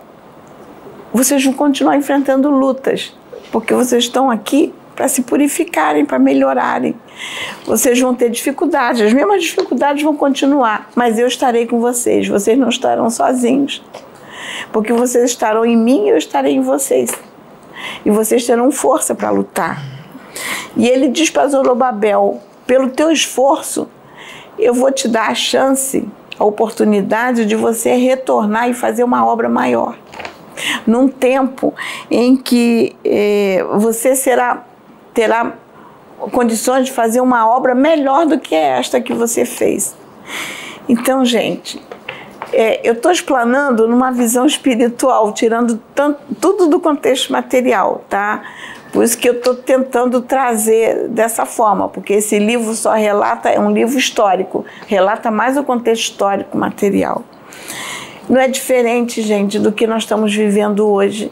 vocês 1.14 1.44
vão 1.44 1.54
continuar 1.54 1.96
enfrentando 1.96 2.50
lutas, 2.50 3.16
porque 3.52 3.74
vocês 3.74 4.06
estão 4.06 4.30
aqui 4.30 4.74
para 4.96 5.08
se 5.08 5.22
purificarem, 5.22 6.06
para 6.06 6.20
melhorarem. 6.20 6.96
Vocês 7.66 8.00
vão 8.00 8.14
ter 8.14 8.30
dificuldades, 8.30 9.02
as 9.02 9.14
mesmas 9.14 9.44
dificuldades 9.44 10.04
vão 10.04 10.16
continuar, 10.16 10.90
mas 10.96 11.18
eu 11.18 11.28
estarei 11.28 11.66
com 11.66 11.80
vocês. 11.80 12.28
Vocês 12.28 12.58
não 12.58 12.70
estarão 12.70 13.10
sozinhos, 13.10 13.82
porque 14.74 14.92
vocês 14.92 15.30
estarão 15.30 15.66
em 15.66 15.78
mim 15.78 16.08
e 16.08 16.10
eu 16.10 16.18
estarei 16.18 16.54
em 16.54 16.62
vocês. 16.62 17.12
E 18.04 18.10
vocês 18.10 18.46
terão 18.46 18.72
força 18.72 19.16
para 19.16 19.30
lutar. 19.30 19.82
E 20.76 20.88
ele 20.88 21.08
diz 21.08 21.30
para 21.30 21.48
Zorobabel: 21.48 22.42
pelo 22.70 22.92
teu 22.92 23.10
esforço, 23.10 23.90
eu 24.60 24.76
vou 24.76 24.92
te 24.92 25.08
dar 25.08 25.32
a 25.32 25.34
chance, 25.34 26.08
a 26.38 26.46
oportunidade 26.46 27.44
de 27.44 27.56
você 27.56 27.96
retornar 27.96 28.70
e 28.70 28.76
fazer 28.76 29.04
uma 29.04 29.26
obra 29.26 29.50
maior. 29.50 29.98
Num 30.86 31.08
tempo 31.08 31.74
em 32.12 32.38
que 32.38 32.96
eh, 33.04 33.66
você 33.78 34.16
será, 34.16 34.64
terá 35.16 35.54
condições 36.32 36.86
de 36.86 36.92
fazer 36.92 37.22
uma 37.22 37.50
obra 37.50 37.74
melhor 37.74 38.28
do 38.28 38.38
que 38.38 38.54
esta 38.54 39.02
que 39.02 39.14
você 39.14 39.46
fez. 39.46 39.96
Então, 40.88 41.26
gente, 41.26 41.82
é, 42.54 42.88
eu 42.88 42.94
estou 42.94 43.12
explanando 43.12 43.88
numa 43.88 44.12
visão 44.12 44.46
espiritual, 44.46 45.34
tirando 45.34 45.82
tanto, 45.96 46.20
tudo 46.40 46.68
do 46.68 46.80
contexto 46.80 47.34
material, 47.34 48.04
tá? 48.08 48.44
Por 48.92 49.04
isso 49.04 49.18
que 49.18 49.30
eu 49.30 49.34
estou 49.34 49.54
tentando 49.54 50.20
trazer 50.22 51.08
dessa 51.10 51.46
forma, 51.46 51.88
porque 51.90 52.14
esse 52.14 52.40
livro 52.40 52.74
só 52.74 52.94
relata, 52.94 53.50
é 53.50 53.60
um 53.60 53.72
livro 53.72 53.98
histórico, 53.98 54.66
relata 54.88 55.30
mais 55.30 55.58
o 55.58 55.64
contexto 55.64 56.12
histórico 56.12 56.58
material. 56.58 57.24
Não 58.28 58.40
é 58.40 58.48
diferente, 58.48 59.22
gente, 59.22 59.60
do 59.60 59.72
que 59.72 59.86
nós 59.86 60.04
estamos 60.04 60.34
vivendo 60.36 60.88
hoje. 60.88 61.32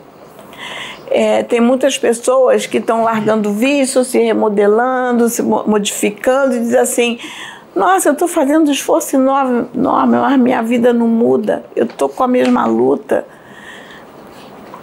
É, 1.10 1.42
tem 1.42 1.60
muitas 1.60 1.98
pessoas 1.98 2.68
que 2.68 2.78
estão 2.78 3.04
largando 3.04 3.52
vício, 3.52 4.04
se 4.04 4.20
remodelando, 4.20 5.28
se 5.30 5.42
modificando 5.42 6.56
e 6.56 6.60
dizem 6.60 6.80
assim: 6.80 7.20
Nossa, 7.76 8.10
eu 8.10 8.14
estou 8.14 8.28
fazendo 8.28 8.68
um 8.68 8.72
esforço 8.72 9.16
enorme, 9.16 9.68
enorme, 9.74 10.18
mas 10.18 10.40
minha 10.40 10.62
vida 10.62 10.92
não 10.92 11.08
muda, 11.08 11.64
eu 11.76 11.86
estou 11.86 12.10
com 12.10 12.24
a 12.24 12.28
mesma 12.28 12.66
luta. 12.66 13.26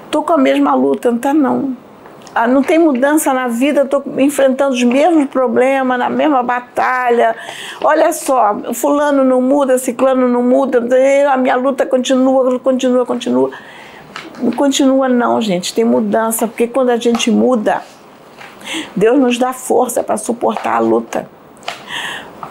Estou 0.07 0.23
com 0.23 0.33
a 0.33 0.39
mesma 0.39 0.75
luta, 0.75 1.11
não 1.11 1.17
está 1.17 1.35
não 1.35 1.77
não 2.49 2.63
tem 2.63 2.79
mudança 2.79 3.33
na 3.33 3.47
vida, 3.47 3.83
estou 3.83 4.03
enfrentando 4.19 4.75
os 4.75 4.83
mesmos 4.83 5.27
problemas, 5.27 5.99
na 5.99 6.11
mesma 6.11 6.43
batalha. 6.43 7.37
Olha 7.83 8.13
só, 8.13 8.57
fulano 8.75 9.23
não 9.25 9.41
muda, 9.41 9.79
ciclano 9.79 10.29
não 10.29 10.43
muda, 10.43 10.83
a 11.31 11.37
minha 11.37 11.55
luta 11.55 11.87
continua, 11.87 12.59
continua, 12.59 13.07
continua. 13.07 13.51
Não 14.41 14.51
continua 14.51 15.09
não, 15.09 15.41
gente, 15.41 15.73
tem 15.73 15.85
mudança, 15.85 16.47
porque 16.49 16.67
quando 16.67 16.91
a 16.91 16.97
gente 16.97 17.31
muda, 17.31 17.83
Deus 18.97 19.19
nos 19.19 19.39
dá 19.39 19.53
força 19.53 20.03
para 20.03 20.17
suportar 20.17 20.77
a 20.77 20.81
luta. 20.81 21.29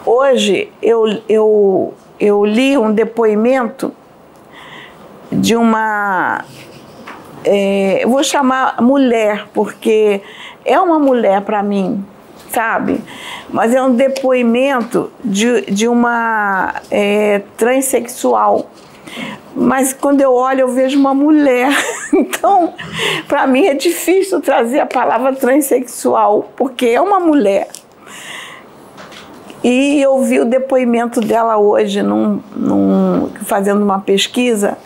Hoje 0.06 0.72
eu, 0.82 1.20
eu, 1.28 1.94
eu 2.18 2.44
li 2.44 2.76
um 2.76 2.92
depoimento 2.92 3.92
de 5.30 5.56
uma 5.56 6.44
é, 7.44 8.04
eu 8.04 8.08
vou 8.08 8.24
chamar 8.24 8.80
mulher, 8.80 9.46
porque 9.52 10.20
é 10.64 10.78
uma 10.80 10.98
mulher 10.98 11.42
para 11.42 11.62
mim, 11.62 12.04
sabe? 12.50 13.00
Mas 13.50 13.74
é 13.74 13.82
um 13.82 13.94
depoimento 13.94 15.12
de, 15.22 15.62
de 15.62 15.86
uma 15.86 16.74
é, 16.90 17.42
transexual. 17.56 18.70
Mas 19.54 19.92
quando 19.92 20.20
eu 20.20 20.32
olho, 20.32 20.60
eu 20.60 20.68
vejo 20.68 20.98
uma 20.98 21.14
mulher. 21.14 21.70
Então, 22.16 22.72
para 23.26 23.44
mim 23.44 23.66
é 23.66 23.74
difícil 23.74 24.40
trazer 24.40 24.78
a 24.78 24.86
palavra 24.86 25.34
transexual, 25.34 26.48
porque 26.54 26.86
é 26.86 27.00
uma 27.00 27.18
mulher. 27.18 27.66
E 29.64 30.00
eu 30.00 30.22
vi 30.22 30.38
o 30.38 30.44
depoimento 30.44 31.20
dela 31.20 31.56
hoje, 31.56 32.02
num, 32.02 32.40
num, 32.54 33.30
fazendo 33.46 33.82
uma 33.82 33.98
pesquisa, 33.98 34.78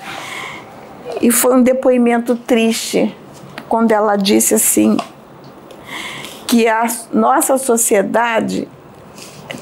e 1.21 1.31
foi 1.31 1.55
um 1.55 1.63
depoimento 1.63 2.37
triste, 2.37 3.15
quando 3.69 3.93
ela 3.93 4.17
disse 4.17 4.55
assim: 4.55 4.97
que 6.47 6.67
a 6.67 6.87
nossa 7.13 7.59
sociedade 7.59 8.67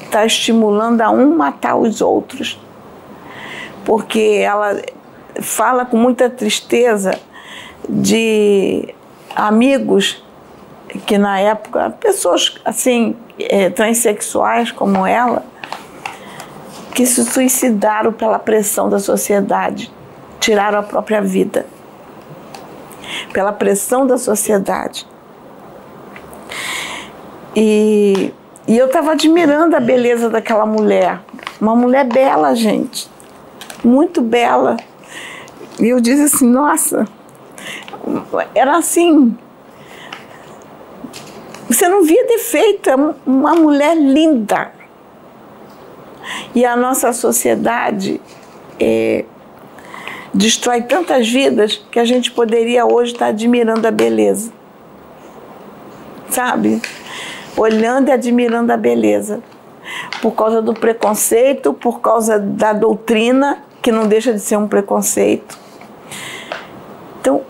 está 0.03 0.25
estimulando 0.25 1.01
a 1.01 1.09
um 1.09 1.35
matar 1.35 1.75
os 1.75 2.01
outros. 2.01 2.59
Porque 3.85 4.41
ela 4.43 4.81
fala 5.41 5.85
com 5.85 5.97
muita 5.97 6.29
tristeza 6.29 7.17
de 7.87 8.93
amigos 9.35 10.23
que 11.05 11.17
na 11.17 11.39
época, 11.39 11.89
pessoas 11.99 12.55
assim, 12.63 13.15
é, 13.37 13.69
transexuais 13.69 14.71
como 14.71 15.05
ela, 15.05 15.45
que 16.93 17.05
se 17.05 17.23
suicidaram 17.25 18.11
pela 18.11 18.39
pressão 18.39 18.89
da 18.89 18.99
sociedade, 18.99 19.91
tiraram 20.47 20.79
a 20.79 20.83
própria 20.83 21.21
vida. 21.21 21.65
Pela 23.33 23.51
pressão 23.51 24.07
da 24.07 24.17
sociedade. 24.17 25.05
E, 27.53 28.33
e 28.65 28.77
eu 28.77 28.85
estava 28.85 29.11
admirando 29.11 29.75
a 29.75 29.79
beleza 29.81 30.29
daquela 30.29 30.65
mulher. 30.65 31.19
Uma 31.59 31.75
mulher 31.75 32.05
bela, 32.05 32.55
gente. 32.55 33.09
Muito 33.83 34.21
bela. 34.21 34.77
E 35.81 35.89
eu 35.89 35.99
disse 35.99 36.23
assim, 36.23 36.49
nossa, 36.49 37.05
era 38.55 38.77
assim. 38.77 39.37
Você 41.67 41.89
não 41.89 42.03
via 42.03 42.25
defeito, 42.25 42.89
é 42.89 42.95
uma 43.25 43.53
mulher 43.53 43.97
linda. 43.97 44.71
E 46.55 46.63
a 46.63 46.77
nossa 46.77 47.11
sociedade 47.11 48.21
é, 48.79 49.25
destrói 50.33 50.81
tantas 50.81 51.29
vidas 51.29 51.81
que 51.91 51.99
a 51.99 52.05
gente 52.05 52.31
poderia 52.31 52.85
hoje 52.85 53.13
estar 53.13 53.27
admirando 53.27 53.87
a 53.87 53.91
beleza. 53.91 54.51
Sabe? 56.29 56.81
olhando 57.57 58.09
e 58.09 58.11
admirando 58.11 58.71
a 58.71 58.77
beleza. 58.77 59.41
Por 60.21 60.31
causa 60.31 60.61
do 60.61 60.73
preconceito, 60.73 61.73
por 61.73 61.99
causa 61.99 62.37
da 62.37 62.71
doutrina, 62.71 63.63
que 63.81 63.91
não 63.91 64.07
deixa 64.07 64.31
de 64.31 64.39
ser 64.39 64.57
um 64.57 64.67
preconceito. 64.67 65.57
Então, 67.19 67.41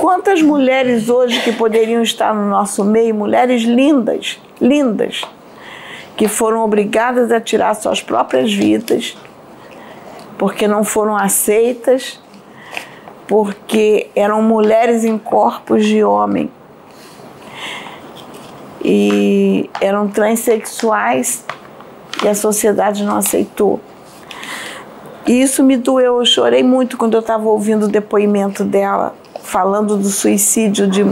quantas 0.00 0.42
mulheres 0.42 1.08
hoje 1.08 1.40
que 1.42 1.52
poderiam 1.52 2.02
estar 2.02 2.34
no 2.34 2.48
nosso 2.48 2.84
meio, 2.84 3.14
mulheres 3.14 3.62
lindas, 3.62 4.38
lindas, 4.60 5.22
que 6.16 6.28
foram 6.28 6.64
obrigadas 6.64 7.32
a 7.32 7.40
tirar 7.40 7.74
suas 7.74 8.00
próprias 8.00 8.52
vidas, 8.52 9.16
porque 10.38 10.66
não 10.66 10.84
foram 10.84 11.16
aceitas, 11.16 12.20
porque 13.26 14.08
eram 14.14 14.42
mulheres 14.42 15.04
em 15.04 15.16
corpos 15.16 15.84
de 15.84 16.04
homem 16.04 16.50
e 18.84 19.70
eram 19.80 20.08
transexuais 20.08 21.44
e 22.22 22.28
a 22.28 22.34
sociedade 22.34 23.02
não 23.02 23.16
aceitou. 23.16 23.80
E 25.26 25.40
isso 25.40 25.64
me 25.64 25.76
doeu, 25.76 26.18
eu 26.18 26.26
chorei 26.26 26.62
muito 26.62 26.98
quando 26.98 27.14
eu 27.14 27.20
estava 27.20 27.48
ouvindo 27.48 27.84
o 27.84 27.88
depoimento 27.88 28.62
dela, 28.62 29.14
falando 29.42 29.96
do 29.96 30.08
suicídio 30.08 30.86
de. 30.86 31.02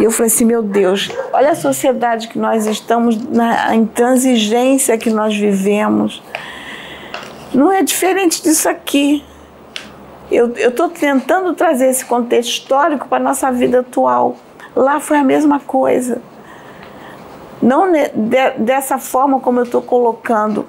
E 0.00 0.04
eu 0.04 0.10
falei 0.10 0.32
assim: 0.32 0.44
meu 0.44 0.62
Deus, 0.62 1.08
olha 1.32 1.50
a 1.50 1.54
sociedade 1.54 2.26
que 2.26 2.38
nós 2.38 2.66
estamos, 2.66 3.16
na 3.28 3.74
intransigência 3.76 4.98
que 4.98 5.10
nós 5.10 5.36
vivemos. 5.36 6.20
Não 7.54 7.72
é 7.72 7.82
diferente 7.82 8.42
disso 8.42 8.68
aqui. 8.68 9.24
Eu 10.30 10.52
estou 10.52 10.88
tentando 10.88 11.54
trazer 11.54 11.88
esse 11.88 12.04
contexto 12.04 12.50
histórico 12.50 13.08
para 13.08 13.16
a 13.16 13.28
nossa 13.28 13.50
vida 13.50 13.80
atual. 13.80 14.36
Lá 14.76 15.00
foi 15.00 15.16
a 15.16 15.24
mesma 15.24 15.58
coisa 15.58 16.20
não 17.60 17.90
de, 17.90 18.50
dessa 18.58 18.98
forma 18.98 19.40
como 19.40 19.60
eu 19.60 19.64
estou 19.64 19.82
colocando, 19.82 20.66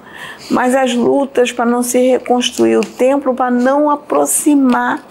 mas 0.50 0.74
as 0.74 0.94
lutas 0.94 1.52
para 1.52 1.64
não 1.64 1.82
se 1.82 1.98
reconstruir 1.98 2.76
o 2.76 2.84
templo, 2.84 3.34
para 3.34 3.50
não 3.50 3.90
aproximar 3.90 5.02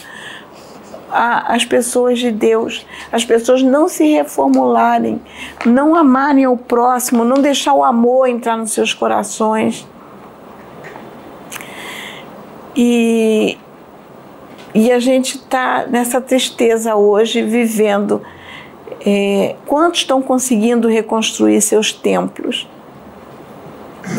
a, 1.12 1.54
as 1.54 1.66
pessoas 1.66 2.20
de 2.20 2.32
Deus, 2.32 2.86
as 3.12 3.24
pessoas 3.24 3.64
não 3.64 3.88
se 3.88 4.06
reformularem, 4.06 5.22
não 5.66 5.96
amarem 5.96 6.48
o 6.48 6.58
próximo, 6.58 7.24
não 7.24 7.42
deixar 7.42 7.74
o 7.74 7.84
amor 7.84 8.28
entrar 8.28 8.58
nos 8.58 8.72
seus 8.72 8.94
corações. 8.94 9.88
E, 12.76 13.58
e 14.74 14.92
a 14.92 15.00
gente 15.00 15.38
está 15.38 15.86
nessa 15.88 16.22
tristeza 16.22 16.96
hoje, 16.96 17.42
vivendo 17.42 18.22
é, 19.06 19.56
quantos 19.66 20.02
estão 20.02 20.22
conseguindo 20.22 20.88
reconstruir 20.88 21.62
seus 21.62 21.94
templos? 21.94 22.68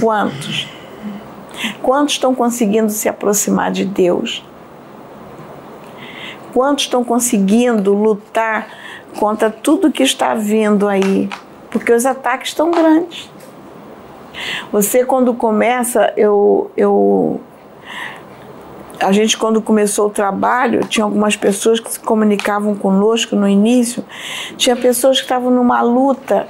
Quantos? 0.00 0.68
Quantos 1.82 2.14
estão 2.14 2.34
conseguindo 2.34 2.90
se 2.90 3.08
aproximar 3.08 3.70
de 3.70 3.84
Deus? 3.84 4.44
Quantos 6.52 6.84
estão 6.84 7.04
conseguindo 7.04 7.94
lutar 7.94 8.68
contra 9.18 9.50
tudo 9.50 9.92
que 9.92 10.02
está 10.02 10.34
vindo 10.34 10.88
aí? 10.88 11.28
Porque 11.70 11.92
os 11.92 12.06
ataques 12.06 12.50
estão 12.50 12.70
grandes. 12.70 13.30
Você, 14.72 15.04
quando 15.04 15.34
começa, 15.34 16.12
eu, 16.16 16.70
eu 16.76 17.40
a 19.00 19.12
gente, 19.12 19.36
quando 19.36 19.60
começou 19.62 20.08
o 20.08 20.10
trabalho, 20.10 20.84
tinha 20.84 21.04
algumas 21.04 21.36
pessoas 21.36 21.80
que 21.80 21.90
se 21.90 22.00
comunicavam 22.00 22.74
conosco 22.74 23.34
no 23.34 23.48
início, 23.48 24.04
tinha 24.56 24.76
pessoas 24.76 25.18
que 25.18 25.24
estavam 25.24 25.50
numa 25.50 25.80
luta 25.80 26.46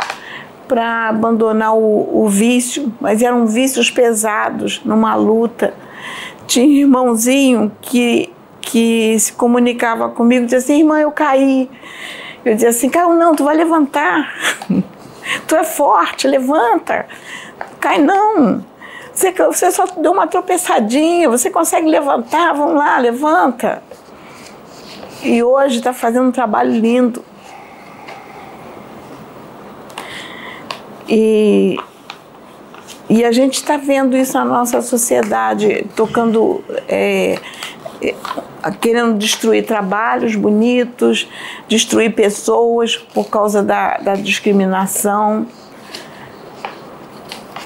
para 0.66 1.08
abandonar 1.08 1.74
o, 1.74 2.22
o, 2.22 2.28
vício, 2.28 2.92
mas 3.00 3.22
eram 3.22 3.46
vícios 3.46 3.90
pesados, 3.90 4.80
numa 4.84 5.14
luta. 5.14 5.74
Tinha 6.46 6.66
um 6.66 6.70
irmãozinho 6.70 7.72
que, 7.80 8.32
que 8.60 9.18
se 9.18 9.32
comunicava 9.32 10.08
comigo, 10.10 10.44
dizia 10.44 10.58
assim, 10.58 10.78
irmã, 10.78 11.00
eu 11.00 11.10
caí. 11.10 11.68
Eu 12.44 12.54
dizia 12.54 12.70
assim, 12.70 12.88
caiu 12.88 13.14
não, 13.14 13.34
tu 13.34 13.44
vai 13.44 13.56
levantar. 13.56 14.32
tu 15.46 15.56
é 15.56 15.64
forte, 15.64 16.28
levanta. 16.28 17.06
Cai 17.80 17.98
não. 17.98 18.64
Você, 19.20 19.32
você 19.32 19.70
só 19.70 19.84
deu 19.98 20.12
uma 20.12 20.26
tropeçadinha, 20.26 21.28
você 21.28 21.50
consegue 21.50 21.86
levantar, 21.86 22.54
vamos 22.54 22.76
lá, 22.76 22.96
levanta. 22.96 23.82
E 25.22 25.42
hoje 25.42 25.76
está 25.76 25.92
fazendo 25.92 26.28
um 26.28 26.32
trabalho 26.32 26.72
lindo. 26.72 27.22
E, 31.06 31.76
e 33.10 33.22
a 33.22 33.30
gente 33.30 33.56
está 33.56 33.76
vendo 33.76 34.16
isso 34.16 34.32
na 34.38 34.44
nossa 34.46 34.80
sociedade, 34.80 35.86
tocando, 35.94 36.64
é, 36.88 37.38
é, 38.00 38.14
querendo 38.80 39.18
destruir 39.18 39.66
trabalhos 39.66 40.34
bonitos, 40.34 41.28
destruir 41.68 42.14
pessoas 42.14 42.96
por 42.96 43.28
causa 43.28 43.62
da, 43.62 43.98
da 43.98 44.14
discriminação. 44.14 45.46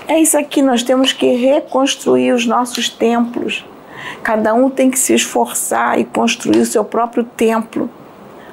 É 0.06 0.20
isso 0.20 0.36
aqui, 0.36 0.60
nós 0.60 0.82
temos 0.82 1.12
que 1.12 1.34
reconstruir 1.34 2.32
os 2.32 2.46
nossos 2.46 2.88
templos. 2.88 3.64
Cada 4.22 4.52
um 4.52 4.68
tem 4.68 4.90
que 4.90 4.98
se 4.98 5.14
esforçar 5.14 5.98
e 5.98 6.04
construir 6.04 6.58
o 6.58 6.66
seu 6.66 6.84
próprio 6.84 7.24
templo, 7.24 7.88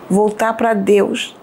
voltar 0.10 0.54
para 0.54 0.74
Deus. 0.74 1.36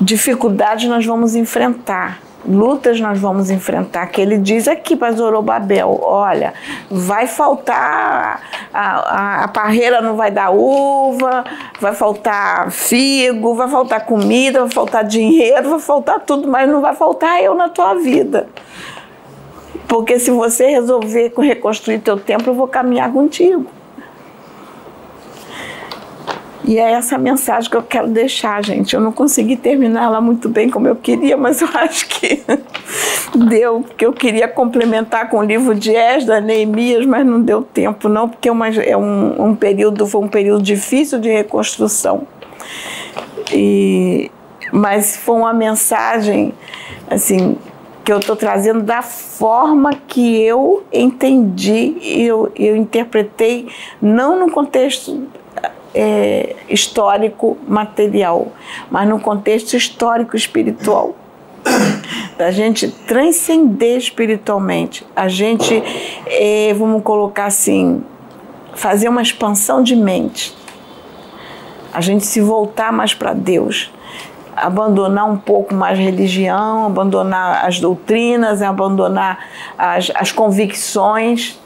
Dificuldades 0.00 0.88
nós 0.88 1.04
vamos 1.04 1.34
enfrentar, 1.34 2.20
lutas 2.46 3.00
nós 3.00 3.18
vamos 3.18 3.50
enfrentar, 3.50 4.06
que 4.06 4.20
ele 4.20 4.38
diz 4.38 4.68
aqui 4.68 4.96
para 4.96 5.12
Zorobabel, 5.12 5.98
olha, 6.02 6.54
vai 6.90 7.26
faltar, 7.26 8.42
a, 8.72 8.90
a, 8.90 9.44
a, 9.44 9.48
parreira 9.48 10.00
não 10.00 10.16
vai 10.16 10.30
dar 10.30 10.50
uva, 10.50 11.44
vai 11.80 11.94
faltar 11.94 12.70
figo, 12.70 13.54
vai 13.54 13.68
faltar 13.68 14.04
comida, 14.04 14.60
vai 14.60 14.70
faltar 14.70 15.04
dinheiro, 15.04 15.70
vai 15.70 15.80
faltar 15.80 16.20
tudo, 16.20 16.48
mas 16.48 16.68
não 16.68 16.80
vai 16.80 16.94
faltar 16.94 17.42
eu 17.42 17.54
na 17.54 17.68
tua 17.68 17.94
vida. 17.94 18.48
Porque 19.86 20.18
se 20.18 20.30
você 20.30 20.66
resolver 20.66 21.32
reconstruir 21.38 21.98
teu 22.00 22.18
templo, 22.18 22.50
eu 22.50 22.54
vou 22.54 22.68
caminhar 22.68 23.10
contigo. 23.10 23.77
E 26.68 26.78
é 26.78 26.92
essa 26.92 27.16
mensagem 27.16 27.70
que 27.70 27.78
eu 27.78 27.82
quero 27.82 28.08
deixar, 28.08 28.62
gente. 28.62 28.94
Eu 28.94 29.00
não 29.00 29.10
consegui 29.10 29.56
terminar 29.56 30.04
ela 30.04 30.20
muito 30.20 30.50
bem 30.50 30.68
como 30.68 30.86
eu 30.86 30.94
queria, 30.94 31.34
mas 31.40 31.62
eu 31.62 31.68
acho 31.72 32.06
que 32.06 32.42
deu, 33.48 33.80
porque 33.80 34.04
eu 34.04 34.12
queria 34.12 34.46
complementar 34.46 35.30
com 35.30 35.38
o 35.38 35.42
livro 35.42 35.74
de 35.74 35.96
Esdras, 35.96 36.44
Neemias, 36.44 37.06
mas 37.06 37.24
não 37.24 37.40
deu 37.40 37.62
tempo, 37.62 38.06
não, 38.10 38.28
porque 38.28 38.50
é, 38.50 38.52
uma, 38.52 38.68
é 38.68 38.94
um, 38.94 39.46
um 39.46 39.56
período, 39.56 40.06
foi 40.06 40.20
um 40.20 40.28
período 40.28 40.62
difícil 40.62 41.18
de 41.18 41.30
reconstrução. 41.30 42.26
E, 43.50 44.30
mas 44.70 45.16
foi 45.16 45.36
uma 45.36 45.54
mensagem, 45.54 46.52
assim, 47.10 47.56
que 48.04 48.12
eu 48.12 48.18
estou 48.18 48.36
trazendo 48.36 48.82
da 48.82 49.00
forma 49.00 49.94
que 50.06 50.42
eu 50.42 50.84
entendi, 50.92 51.96
eu, 52.02 52.52
eu 52.54 52.76
interpretei, 52.76 53.68
não 54.02 54.38
no 54.38 54.50
contexto 54.50 55.26
é, 55.94 56.56
histórico 56.68 57.56
material, 57.66 58.48
mas 58.90 59.08
no 59.08 59.20
contexto 59.20 59.74
histórico 59.74 60.36
espiritual. 60.36 61.14
Da 62.38 62.50
gente 62.52 62.88
transcender 62.88 63.98
espiritualmente, 63.98 65.04
a 65.14 65.28
gente, 65.28 65.82
é, 66.26 66.72
vamos 66.72 67.02
colocar 67.02 67.46
assim, 67.46 68.02
fazer 68.74 69.08
uma 69.08 69.20
expansão 69.20 69.82
de 69.82 69.96
mente, 69.96 70.56
a 71.92 72.00
gente 72.00 72.24
se 72.24 72.40
voltar 72.40 72.92
mais 72.92 73.12
para 73.12 73.34
Deus, 73.34 73.90
abandonar 74.54 75.28
um 75.28 75.36
pouco 75.36 75.74
mais 75.74 75.98
religião, 75.98 76.86
abandonar 76.86 77.66
as 77.66 77.80
doutrinas, 77.80 78.62
abandonar 78.62 79.44
as, 79.76 80.10
as 80.14 80.30
convicções 80.30 81.58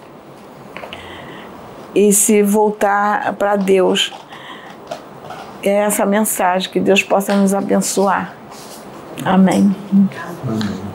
e 1.95 2.13
se 2.13 2.43
voltar 2.43 3.33
para 3.35 3.57
Deus. 3.57 4.13
É 5.63 5.71
essa 5.71 6.05
mensagem, 6.05 6.71
que 6.71 6.81
Deus 6.81 7.03
possa 7.03 7.37
nos 7.37 7.55
abençoar. 7.55 8.35
Amém. 9.25 9.75
Amém. 9.93 10.92